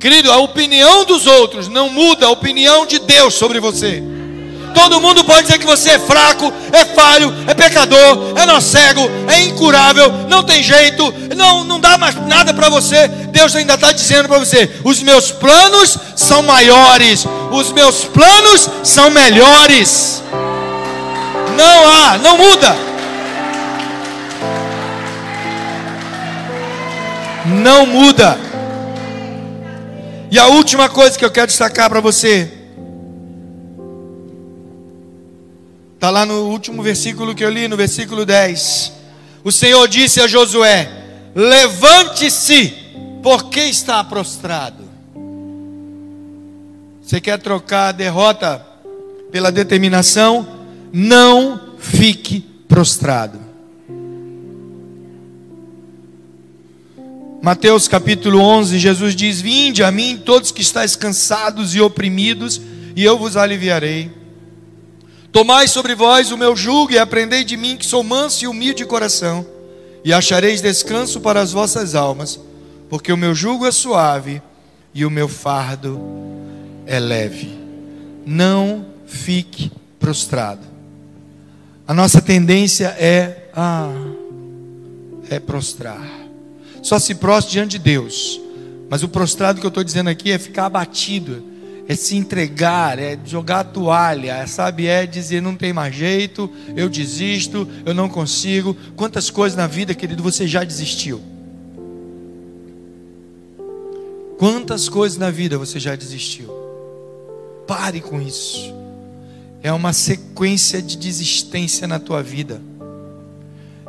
Querido, 0.01 0.31
a 0.31 0.39
opinião 0.39 1.05
dos 1.05 1.27
outros 1.27 1.69
não 1.69 1.89
muda 1.89 2.27
a 2.27 2.31
opinião 2.31 2.85
de 2.85 2.99
Deus 2.99 3.35
sobre 3.35 3.61
você. 3.61 4.03
Todo 4.75 5.01
mundo 5.01 5.25
pode 5.25 5.43
dizer 5.43 5.59
que 5.59 5.67
você 5.67 5.91
é 5.91 5.99
fraco, 5.99 6.53
é 6.73 6.85
falho, 6.85 7.33
é 7.47 7.55
pecador, 7.55 8.35
é 8.37 8.45
cego, 8.61 9.09
é 9.29 9.43
incurável, 9.43 10.11
não 10.29 10.43
tem 10.43 10.63
jeito, 10.63 11.15
não, 11.37 11.65
não 11.65 11.79
dá 11.79 11.97
mais 11.97 12.15
nada 12.27 12.53
para 12.53 12.69
você. 12.69 13.09
Deus 13.09 13.55
ainda 13.55 13.75
está 13.75 13.93
dizendo 13.93 14.29
para 14.29 14.39
você: 14.39 14.71
os 14.83 15.03
meus 15.03 15.31
planos 15.31 15.97
são 16.17 16.43
maiores, 16.43 17.25
os 17.53 17.73
meus 17.73 18.05
planos 18.05 18.69
são 18.83 19.11
melhores. 19.11 20.23
Não 21.57 21.89
há, 21.89 22.19
não 22.19 22.37
muda. 22.37 22.77
Não 27.47 27.87
muda. 27.87 28.39
E 30.31 30.39
a 30.39 30.47
última 30.47 30.89
coisa 30.89 31.17
que 31.17 31.25
eu 31.25 31.31
quero 31.31 31.47
destacar 31.47 31.89
para 31.89 32.01
você. 32.01 32.64
Está 36.05 36.11
lá 36.11 36.27
no 36.27 36.51
último 36.51 36.83
versículo 36.83 37.35
que 37.35 37.43
eu 37.43 37.49
li, 37.49 37.67
no 37.67 37.79
versículo 37.79 38.27
10. 38.27 38.93
O 39.43 39.51
Senhor 39.51 39.89
disse 39.89 40.21
a 40.21 40.27
Josué: 40.27 40.87
Levante-se, 41.35 42.75
porque 43.23 43.61
está 43.61 44.05
prostrado. 44.05 44.85
Você 47.03 47.23
quer 47.23 47.39
trocar 47.39 47.89
a 47.89 47.93
derrota 47.93 48.59
pela 49.33 49.51
determinação? 49.51 50.47
Não 50.93 51.59
fique 51.79 52.41
prostrado. 52.69 53.41
Mateus 57.41 57.89
capítulo 57.89 58.41
11, 58.41 58.79
Jesus 58.79 59.17
diz: 59.17 59.41
Vinde 59.41 59.83
a 59.83 59.91
mim, 59.91 60.21
todos 60.23 60.53
que 60.53 60.61
estáis 60.61 60.97
cansados 60.97 61.75
e 61.75 61.81
oprimidos, 61.81 62.61
e 62.95 63.03
eu 63.03 63.17
vos 63.17 63.39
aliviarei. 63.39 64.24
Tomai 65.35 65.69
sobre 65.69 65.95
vós 65.95 66.33
o 66.33 66.39
meu 66.39 66.57
jugo 66.57 66.93
e 66.93 66.99
aprendei 66.99 67.45
de 67.45 67.59
mim, 67.59 67.77
que 67.77 67.85
sou 67.85 68.03
manso 68.03 68.43
e 68.43 68.49
humilde 68.49 68.79
de 68.79 68.87
coração, 68.87 69.47
e 70.03 70.15
achareis 70.15 70.63
descanso 70.63 71.21
para 71.21 71.41
as 71.41 71.53
vossas 71.53 71.95
almas, 71.95 72.41
porque 72.89 73.13
o 73.13 73.17
meu 73.19 73.35
jugo 73.35 73.67
é 73.67 73.71
suave 73.71 74.41
e 74.95 75.05
o 75.05 75.11
meu 75.11 75.29
fardo 75.29 76.01
é 76.87 76.99
leve. 76.99 77.59
Não 78.25 78.87
fique 79.05 79.71
prostrado. 80.01 80.63
A 81.87 81.93
nossa 81.93 82.23
tendência 82.23 82.97
é 82.99 83.51
ah, 83.55 83.93
é 85.29 85.39
prostrar 85.39 86.25
só 86.85 86.99
se 86.99 87.15
prostre 87.15 87.55
diante 87.55 87.73
de 87.73 87.79
Deus. 87.79 88.41
Mas 88.91 89.03
o 89.03 89.09
prostrado 89.09 89.59
que 89.59 89.67
eu 89.67 89.69
estou 89.69 89.83
dizendo 89.83 90.11
aqui 90.11 90.31
é 90.31 90.39
ficar 90.39 90.67
abatido, 90.67 91.43
é 91.89 91.95
se 91.95 92.17
entregar, 92.17 92.99
é 92.99 93.19
jogar 93.25 93.61
a 93.61 93.65
toalha, 93.65 94.47
sabe? 94.47 94.87
É 94.87 95.07
dizer 95.07 95.43
não 95.43 95.55
tem 95.55 95.73
mais 95.73 95.95
jeito, 95.95 96.51
eu 96.77 96.89
desisto, 96.89 97.69
eu 97.85 97.95
não 97.95 98.09
consigo. 98.09 98.77
Quantas 98.97 99.31
coisas 99.31 99.57
na 99.57 99.67
vida, 99.67 99.95
querido, 99.95 100.23
você 100.23 100.47
já 100.47 100.65
desistiu? 100.65 101.21
Quantas 104.39 104.89
coisas 104.89 105.19
na 105.19 105.31
vida 105.31 105.59
você 105.59 105.79
já 105.79 105.95
desistiu? 105.95 106.49
Pare 107.67 108.01
com 108.01 108.21
isso. 108.21 108.75
É 109.63 109.73
uma 109.73 109.93
sequência 109.93 110.83
de 110.83 110.97
desistência 110.97 111.87
na 111.87 111.99
tua 111.99 112.23
vida 112.23 112.61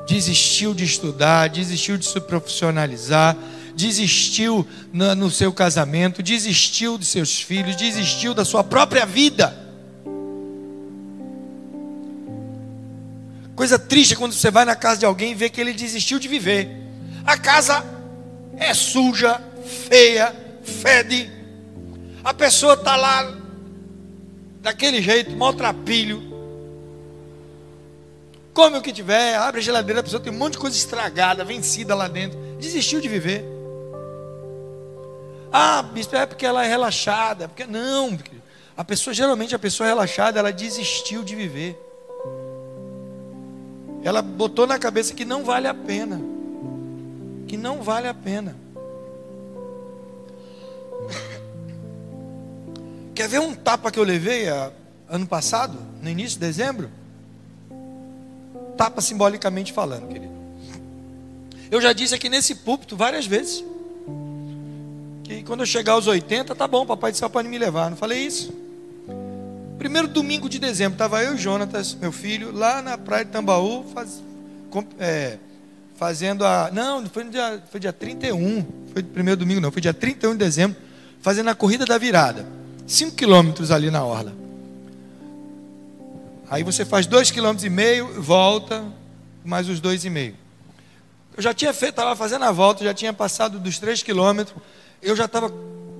desistiu 0.06 0.74
de 0.74 0.84
estudar, 0.84 1.50
desistiu 1.50 1.98
de 1.98 2.06
se 2.06 2.20
profissionalizar, 2.22 3.36
desistiu 3.76 4.66
no 4.94 5.30
seu 5.30 5.52
casamento, 5.52 6.24
desistiu 6.24 6.98
de 6.98 7.06
seus 7.06 7.42
filhos, 7.42 7.76
desistiu 7.76 8.34
da 8.34 8.46
sua 8.46 8.64
própria 8.64 9.06
vida. 9.06 9.66
Coisa 13.56 13.80
triste 13.80 14.16
quando 14.16 14.34
você 14.34 14.52
vai 14.52 14.66
na 14.66 14.76
casa 14.76 15.00
de 15.00 15.06
alguém 15.06 15.32
e 15.32 15.36
vê 15.36 15.50
que 15.50 15.62
ele 15.62 15.74
desistiu 15.74 16.20
de 16.20 16.28
viver. 16.28 16.70
A 17.26 17.38
casa 17.38 17.84
é 18.58 18.74
suja, 18.74 19.42
feia, 19.90 20.36
fede. 20.64 21.32
A 22.24 22.34
pessoa 22.34 22.74
está 22.74 22.96
lá 22.96 23.34
daquele 24.62 25.02
jeito, 25.02 25.32
maltrapilho. 25.32 26.34
Come 28.54 28.78
o 28.78 28.82
que 28.82 28.92
tiver, 28.92 29.36
abre 29.36 29.60
a 29.60 29.64
geladeira, 29.64 30.00
a 30.00 30.04
pessoa 30.04 30.22
tem 30.22 30.32
um 30.32 30.38
monte 30.38 30.54
de 30.54 30.60
coisa 30.60 30.76
estragada, 30.76 31.44
vencida 31.44 31.94
lá 31.94 32.08
dentro. 32.08 32.40
Desistiu 32.60 33.00
de 33.02 33.08
viver. 33.08 33.55
Ah, 35.58 35.82
bispo, 35.82 36.14
é 36.18 36.26
porque 36.26 36.46
ela 36.46 36.66
é 36.66 36.68
relaxada. 36.68 37.48
Porque 37.48 37.66
não, 37.66 38.20
a 38.76 38.84
pessoa 38.84 39.14
geralmente 39.14 39.56
a 39.56 39.60
pessoa 39.60 39.88
relaxada, 39.88 40.38
ela 40.38 40.52
desistiu 40.52 41.24
de 41.24 41.34
viver. 41.34 41.82
Ela 44.04 44.22
botou 44.22 44.68
na 44.68 44.78
cabeça 44.78 45.14
que 45.14 45.24
não 45.24 45.46
vale 45.46 45.66
a 45.66 45.74
pena. 45.74 46.20
Que 47.48 47.56
não 47.56 47.82
vale 47.82 48.10
a 48.10 48.14
pena. 48.14 48.54
Quer 53.16 53.30
ver 53.30 53.40
um 53.40 53.56
tapa 53.56 53.90
que 53.90 53.98
eu 53.98 54.04
levei 54.04 54.50
a, 54.50 54.74
ano 55.08 55.26
passado, 55.26 55.78
no 56.02 56.10
início 56.10 56.38
de 56.38 56.46
dezembro? 56.46 56.92
Tapa 58.76 59.00
simbolicamente 59.00 59.72
falando, 59.72 60.10
querido. 60.10 60.36
Eu 61.72 61.80
já 61.80 61.94
disse 61.94 62.14
aqui 62.14 62.28
nesse 62.28 62.56
púlpito 62.56 62.98
várias 62.98 63.26
vezes 63.26 63.64
que 65.26 65.42
quando 65.44 65.62
eu 65.62 65.66
chegar 65.66 65.94
aos 65.94 66.06
80, 66.06 66.54
tá 66.54 66.68
bom, 66.68 66.86
papai 66.86 67.12
do 67.12 67.18
céu 67.18 67.30
pode 67.30 67.50
me 67.50 67.58
levar. 67.58 67.90
Não 67.90 67.98
falei 67.98 68.20
isso? 68.20 68.54
Primeiro 69.78 70.08
domingo 70.08 70.48
de 70.48 70.60
dezembro, 70.60 70.94
estava 70.94 71.24
eu 71.24 71.34
e 71.34 71.38
Jonatas, 71.38 71.96
meu 71.96 72.12
filho, 72.12 72.52
lá 72.52 72.82
na 72.82 72.98
praia 72.98 73.26
de 73.26 73.32
Tambaú, 73.32 73.84
faz, 73.94 74.22
é, 75.00 75.38
fazendo 75.96 76.46
a. 76.46 76.70
Não, 76.72 77.06
foi 77.08 77.24
dia, 77.26 77.62
foi 77.72 77.80
dia 77.80 77.92
31, 77.92 78.66
foi 78.94 79.04
primeiro 79.04 79.40
domingo, 79.40 79.60
não, 79.60 79.72
foi 79.72 79.82
dia 79.82 79.94
31 79.94 80.32
de 80.34 80.38
dezembro, 80.38 80.78
fazendo 81.22 81.50
a 81.50 81.56
corrida 81.56 81.86
da 81.86 81.98
virada. 81.98 82.46
5 82.88 83.16
quilômetros 83.16 83.72
ali 83.72 83.90
na 83.90 84.06
orla. 84.06 84.32
Aí 86.50 86.64
você 86.64 86.86
faz 86.86 87.08
dois 87.08 87.32
quilômetros 87.32 87.66
e 87.66 87.70
meio, 87.70 88.22
volta, 88.22 88.86
mais 89.44 89.68
os 89.68 89.80
dois 89.80 90.06
e 90.06 90.10
meio. 90.10 90.36
Eu 91.36 91.42
já 91.42 91.54
tinha 91.54 91.74
feito, 91.74 91.94
estava 91.94 92.16
fazendo 92.16 92.46
a 92.46 92.52
volta, 92.52 92.84
já 92.84 92.94
tinha 92.94 93.12
passado 93.12 93.60
dos 93.60 93.80
três 93.80 94.04
quilômetros, 94.04 94.56
eu 95.02 95.16
já 95.16 95.26
estava 95.26 95.54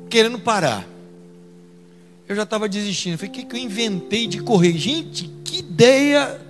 querendo 0.10 0.40
parar. 0.40 0.86
Eu 2.28 2.36
já 2.36 2.44
estava 2.44 2.68
desistindo. 2.68 3.18
falei, 3.18 3.30
o 3.30 3.34
que, 3.34 3.46
que 3.46 3.56
eu 3.56 3.60
inventei 3.60 4.28
de 4.28 4.42
correr? 4.42 4.74
Gente, 4.78 5.30
que 5.44 5.60
ideia! 5.60 6.42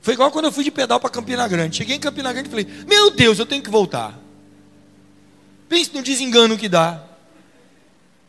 Foi 0.00 0.14
igual 0.14 0.30
quando 0.30 0.46
eu 0.46 0.52
fui 0.52 0.64
de 0.64 0.70
pedal 0.70 1.00
para 1.00 1.10
Campina 1.10 1.46
Grande. 1.48 1.76
Cheguei 1.76 1.96
em 1.96 2.00
Campina 2.00 2.32
Grande 2.32 2.48
e 2.48 2.50
falei, 2.50 2.66
meu 2.86 3.10
Deus, 3.10 3.38
eu 3.38 3.46
tenho 3.46 3.62
que 3.62 3.70
voltar. 3.70 4.18
Pense 5.68 5.92
no 5.94 6.02
desengano 6.02 6.56
que 6.56 6.68
dá. 6.68 7.02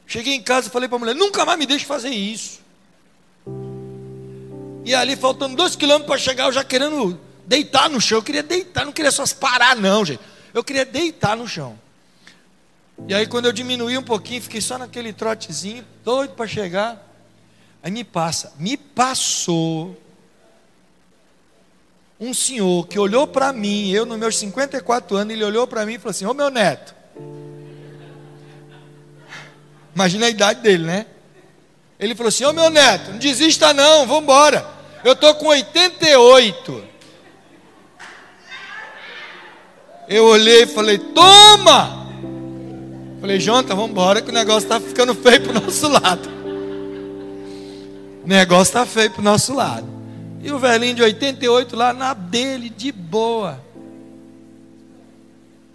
Cheguei 0.08 0.34
em 0.34 0.42
casa 0.42 0.70
e 0.70 0.72
falei 0.72 0.88
para 0.88 0.96
a 0.96 1.00
mulher: 1.00 1.16
nunca 1.16 1.46
mais 1.46 1.60
me 1.60 1.66
deixe 1.66 1.86
fazer 1.86 2.10
isso. 2.10 2.62
E 4.86 4.96
ali, 4.96 5.18
faltando 5.18 5.56
dois 5.56 5.76
quilômetros 5.76 6.08
para 6.08 6.18
chegar, 6.18 6.46
eu 6.46 6.52
já 6.54 6.64
querendo 6.64 7.20
deitar 7.46 7.90
no 7.90 8.00
chão. 8.00 8.20
Eu 8.20 8.24
queria 8.24 8.42
deitar, 8.42 8.86
não 8.86 8.94
queria 8.94 9.12
só 9.12 9.24
parar, 9.36 9.76
não, 9.76 10.06
gente. 10.06 10.22
Eu 10.58 10.64
queria 10.64 10.84
deitar 10.84 11.38
no 11.38 11.48
chão. 11.48 11.80
E 13.08 13.14
aí, 13.14 13.28
quando 13.28 13.46
eu 13.46 13.52
diminuí 13.52 13.96
um 13.96 14.02
pouquinho, 14.02 14.42
fiquei 14.42 14.60
só 14.60 14.78
naquele 14.80 15.14
trotezinho, 15.14 15.86
doido 16.04 16.34
para 16.34 16.48
chegar. 16.48 17.08
Aí 17.84 17.92
me 17.92 18.04
passa, 18.04 18.52
me 18.58 18.76
passou 18.76 19.96
um 22.20 22.34
senhor 22.34 22.88
que 22.88 22.98
olhou 22.98 23.28
para 23.28 23.54
mim, 23.54 23.92
eu 23.92 24.04
nos 24.04 24.18
meus 24.18 24.36
54 24.38 25.16
anos, 25.16 25.32
ele 25.32 25.44
olhou 25.44 25.68
para 25.68 25.86
mim 25.86 25.94
e 25.94 26.00
falou 26.00 26.10
assim: 26.10 26.26
Ô 26.26 26.34
meu 26.34 26.50
neto, 26.50 26.96
Imagina 29.94 30.28
a 30.28 30.30
idade 30.30 30.62
dele, 30.62 30.86
né? 30.86 31.06
Ele 32.00 32.16
falou 32.16 32.30
assim: 32.30 32.46
Ô 32.46 32.54
meu 32.54 32.72
neto, 32.72 33.12
não 33.12 33.20
desista 33.20 33.74
não, 33.74 34.08
vamos 34.08 34.24
embora. 34.24 34.64
Eu 35.04 35.14
estou 35.14 35.36
com 35.36 35.48
88. 35.48 36.84
Eu 40.08 40.26
olhei 40.26 40.64
e 40.64 40.68
falei: 40.68 40.98
Toma! 40.98 42.08
Falei: 43.20 43.40
Jonta, 43.40 43.76
vamos 43.76 43.92
embora 43.92 44.22
que 44.22 44.30
o 44.30 44.34
negócio 44.34 44.66
está 44.66 44.80
ficando 44.80 45.14
feio 45.16 45.42
para 45.42 45.52
o 45.52 45.62
nosso 45.66 45.88
lado. 45.88 46.30
O 48.24 48.28
negócio 48.28 48.70
está 48.70 48.86
feio 48.86 49.12
para 49.12 49.22
o 49.22 49.24
nosso 49.24 49.54
lado. 49.54 49.88
E 50.42 50.52
o 50.52 50.60
velhinho 50.60 50.96
de 50.96 51.02
88 51.02 51.76
lá 51.76 51.94
na 51.94 52.14
dele, 52.14 52.70
de 52.70 52.92
boa. 52.92 53.60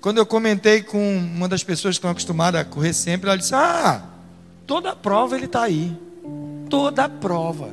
Quando 0.01 0.18
eu 0.18 0.26
comentei 0.26 0.83
com 0.83 1.18
uma 1.18 1.49
das 1.49 1.62
pessoas 1.62 1.95
que 1.95 1.99
estão 1.99 2.11
acostumadas 2.11 2.61
a 2.61 2.64
correr 2.64 2.93
sempre, 2.93 3.28
ela 3.28 3.39
disse: 3.39 3.55
Ah, 3.55 4.03
Toda 4.66 4.95
prova 4.95 5.37
ele 5.37 5.47
está 5.47 5.64
aí. 5.64 5.95
Toda 6.70 7.09
prova. 7.09 7.70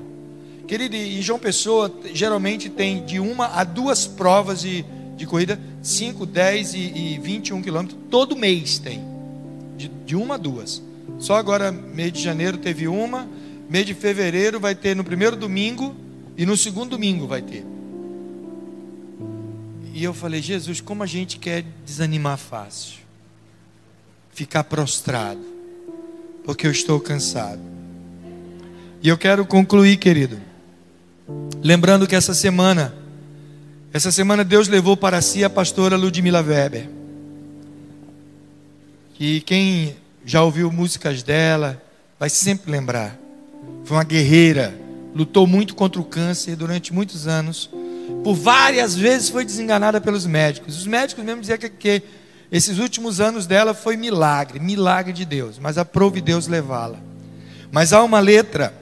Querido, 0.68 0.96
e 0.96 1.22
João 1.22 1.40
Pessoa 1.40 1.92
geralmente 2.14 2.70
tem 2.70 3.06
de 3.06 3.20
uma 3.20 3.48
a 3.48 3.64
duas 3.64 4.06
provas 4.06 4.62
de, 4.62 4.84
de 5.20 5.28
corrida, 5.28 5.60
5, 5.82 6.26
10 6.26 6.74
e, 6.74 6.78
e 6.78 7.20
21 7.20 7.62
quilômetros, 7.62 8.00
todo 8.10 8.36
mês 8.36 8.80
tem. 8.80 9.04
De, 9.78 9.88
de 9.88 10.16
uma 10.16 10.36
a 10.36 10.38
duas. 10.38 10.82
Só 11.20 11.36
agora, 11.36 11.72
mês 11.72 12.14
de 12.14 12.22
janeiro 12.22 12.58
teve 12.58 12.88
uma, 12.88 13.28
mês 13.70 13.86
de 13.86 13.94
fevereiro 13.94 14.60
vai 14.60 14.74
ter 14.74 14.96
no 14.96 15.04
primeiro 15.04 15.36
domingo 15.36 15.96
e 16.38 16.46
no 16.46 16.56
segundo 16.56 16.92
domingo 16.92 17.28
vai 17.28 17.42
ter. 17.42 17.66
E 19.94 20.04
eu 20.04 20.14
falei, 20.14 20.42
Jesus, 20.42 20.80
como 20.80 21.04
a 21.04 21.06
gente 21.06 21.38
quer 21.38 21.66
desanimar 21.86 22.38
fácil, 22.38 23.00
ficar 24.32 24.64
prostrado 24.64 25.44
porque 26.46 26.66
eu 26.66 26.72
estou 26.72 27.00
cansado. 27.00 27.62
E 29.02 29.10
eu 29.10 29.18
quero 29.18 29.46
concluir, 29.46 29.98
querido, 29.98 30.40
lembrando 31.62 32.08
que 32.08 32.16
essa 32.16 32.34
semana, 32.34 32.94
essa 33.92 34.12
semana 34.12 34.44
Deus 34.44 34.68
levou 34.68 34.96
para 34.96 35.22
si 35.22 35.44
a 35.44 35.50
pastora 35.50 35.98
Ludmila 35.98 36.42
Weber. 36.42 36.90
E 39.20 39.42
quem 39.42 39.96
já 40.24 40.44
ouviu 40.44 40.72
músicas 40.72 41.24
dela, 41.24 41.82
vai 42.20 42.30
sempre 42.30 42.72
lembrar. 42.72 43.18
Foi 43.84 43.98
uma 43.98 44.04
guerreira, 44.04 44.78
lutou 45.16 45.48
muito 45.48 45.74
contra 45.74 46.00
o 46.00 46.06
câncer 46.06 46.56
durante 46.56 46.94
muitos 46.94 47.28
anos. 47.28 47.70
Por 48.24 48.36
várias 48.36 48.96
vezes 48.96 49.30
foi 49.30 49.44
desenganada 49.44 50.00
pelos 50.00 50.26
médicos. 50.26 50.78
Os 50.78 50.86
médicos 50.86 51.24
mesmo 51.24 51.42
diziam 51.42 51.58
que, 51.58 51.70
que 51.70 52.04
esses 52.52 52.78
últimos 52.78 53.20
anos 53.20 53.48
dela 53.48 53.74
foi 53.74 53.98
milagre, 53.98 54.60
milagre 54.60 55.14
de 55.14 55.26
Deus, 55.26 55.58
mas 55.60 55.78
aprove 55.78 56.22
Deus 56.22 56.48
levá-la. 56.48 57.00
Mas 57.72 57.92
há 57.92 58.04
uma 58.04 58.20
letra 58.20 58.74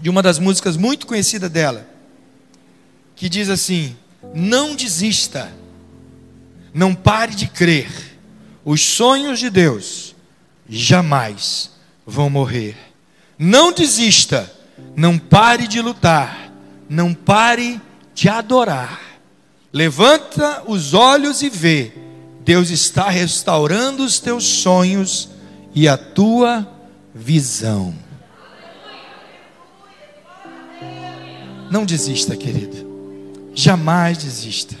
de 0.00 0.10
uma 0.10 0.22
das 0.22 0.38
músicas 0.38 0.76
muito 0.76 1.06
conhecida 1.06 1.48
dela, 1.48 1.86
que 3.22 3.28
diz 3.28 3.48
assim: 3.48 3.96
Não 4.34 4.74
desista, 4.74 5.52
não 6.74 6.92
pare 6.92 7.36
de 7.36 7.46
crer, 7.46 8.18
os 8.64 8.80
sonhos 8.80 9.38
de 9.38 9.48
Deus 9.48 10.12
jamais 10.68 11.70
vão 12.04 12.28
morrer. 12.28 12.76
Não 13.38 13.70
desista, 13.72 14.52
não 14.96 15.16
pare 15.20 15.68
de 15.68 15.80
lutar, 15.80 16.52
não 16.88 17.14
pare 17.14 17.80
de 18.12 18.28
adorar. 18.28 19.00
Levanta 19.72 20.64
os 20.66 20.92
olhos 20.92 21.42
e 21.42 21.48
vê 21.48 21.92
Deus 22.44 22.70
está 22.70 23.08
restaurando 23.08 24.04
os 24.04 24.18
teus 24.18 24.42
sonhos 24.42 25.28
e 25.72 25.86
a 25.86 25.96
tua 25.96 26.68
visão. 27.14 27.94
Não 31.70 31.84
desista, 31.84 32.36
querido. 32.36 32.91
Jamais 33.54 34.18
desista. 34.18 34.76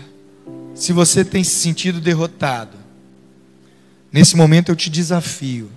Se 0.74 0.92
você 0.92 1.24
tem 1.24 1.44
se 1.44 1.56
sentido 1.56 2.00
derrotado, 2.00 2.76
nesse 4.10 4.36
momento 4.36 4.70
eu 4.70 4.76
te 4.76 4.88
desafio 4.88 5.70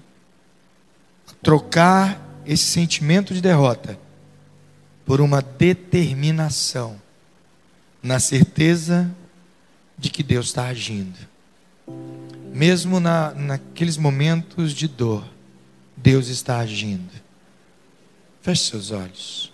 a 1.30 1.34
trocar 1.44 2.22
esse 2.46 2.64
sentimento 2.64 3.34
de 3.34 3.42
derrota 3.42 4.00
por 5.06 5.22
uma 5.22 5.42
determinação 5.42 7.00
na 8.02 8.20
certeza 8.20 9.14
de 9.98 10.10
que 10.10 10.24
Deus 10.24 10.48
está 10.48 10.68
agindo. 10.68 11.18
Mesmo 12.54 13.00
na, 13.00 13.32
naqueles 13.32 13.98
momentos 13.98 14.72
de 14.74 14.88
dor, 14.88 15.26
Deus 15.98 16.28
está 16.28 16.58
agindo. 16.60 17.12
Feche 18.42 18.70
seus 18.70 18.92
olhos. 18.92 19.52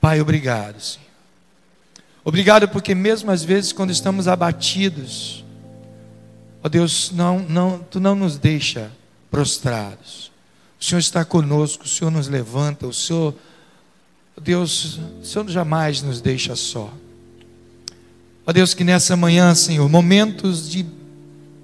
Pai, 0.00 0.20
obrigado, 0.20 0.80
Senhor. 0.80 1.09
Obrigado 2.30 2.68
porque 2.68 2.94
mesmo 2.94 3.32
às 3.32 3.42
vezes 3.42 3.72
quando 3.72 3.90
estamos 3.90 4.28
abatidos, 4.28 5.44
ó 6.62 6.68
Deus, 6.68 7.10
não, 7.12 7.40
não, 7.40 7.80
Tu 7.80 7.98
não 7.98 8.14
nos 8.14 8.38
deixa 8.38 8.92
prostrados. 9.28 10.30
O 10.80 10.84
Senhor 10.84 11.00
está 11.00 11.24
conosco, 11.24 11.84
o 11.84 11.88
Senhor 11.88 12.08
nos 12.08 12.28
levanta, 12.28 12.86
o 12.86 12.92
Senhor, 12.92 13.34
Deus, 14.40 15.00
o 15.20 15.24
Senhor 15.24 15.48
jamais 15.48 16.02
nos 16.02 16.20
deixa 16.20 16.54
só. 16.54 16.94
Ó 18.46 18.52
Deus, 18.52 18.74
que 18.74 18.84
nessa 18.84 19.16
manhã, 19.16 19.52
Senhor, 19.52 19.88
momentos 19.88 20.70
de 20.70 20.86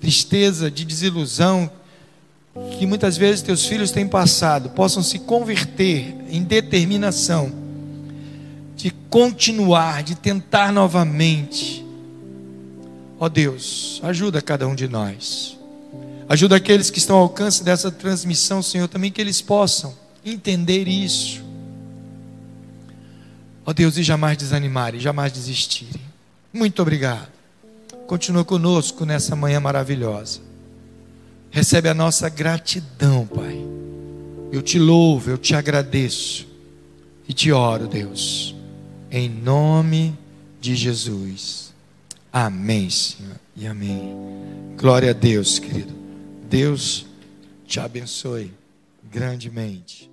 tristeza, 0.00 0.68
de 0.68 0.84
desilusão 0.84 1.70
que 2.76 2.84
muitas 2.86 3.16
vezes 3.16 3.40
teus 3.40 3.64
filhos 3.64 3.92
têm 3.92 4.08
passado, 4.08 4.70
possam 4.70 5.00
se 5.00 5.20
converter 5.20 6.12
em 6.28 6.42
determinação 6.42 7.65
de 8.76 8.90
continuar, 9.10 10.02
de 10.02 10.14
tentar 10.14 10.70
novamente. 10.70 11.84
Ó 13.18 13.24
oh 13.24 13.28
Deus, 13.28 13.98
ajuda 14.04 14.42
cada 14.42 14.68
um 14.68 14.74
de 14.74 14.86
nós. 14.86 15.58
Ajuda 16.28 16.56
aqueles 16.56 16.90
que 16.90 16.98
estão 16.98 17.16
ao 17.16 17.22
alcance 17.22 17.64
dessa 17.64 17.90
transmissão, 17.90 18.62
Senhor, 18.62 18.88
também 18.88 19.10
que 19.10 19.20
eles 19.20 19.40
possam 19.40 19.94
entender 20.24 20.86
isso. 20.86 21.42
Ó 23.64 23.70
oh 23.70 23.74
Deus, 23.74 23.96
e 23.96 24.02
jamais 24.02 24.36
desanimarem, 24.36 25.00
jamais 25.00 25.32
desistirem. 25.32 26.02
Muito 26.52 26.82
obrigado. 26.82 27.28
Continua 28.06 28.44
conosco 28.44 29.04
nessa 29.04 29.34
manhã 29.34 29.58
maravilhosa. 29.60 30.40
Recebe 31.50 31.88
a 31.88 31.94
nossa 31.94 32.28
gratidão, 32.28 33.26
Pai. 33.26 33.64
Eu 34.52 34.62
te 34.62 34.78
louvo, 34.78 35.30
eu 35.30 35.38
te 35.38 35.54
agradeço 35.54 36.46
e 37.28 37.32
te 37.32 37.50
oro, 37.50 37.86
Deus, 37.86 38.54
em 39.16 39.30
nome 39.30 40.14
de 40.60 40.76
Jesus. 40.76 41.72
Amém, 42.30 42.90
Senhor, 42.90 43.40
e 43.56 43.66
amém. 43.66 44.14
Glória 44.76 45.08
a 45.08 45.14
Deus, 45.14 45.58
querido. 45.58 45.94
Deus 46.50 47.06
te 47.66 47.80
abençoe 47.80 48.52
grandemente. 49.10 50.10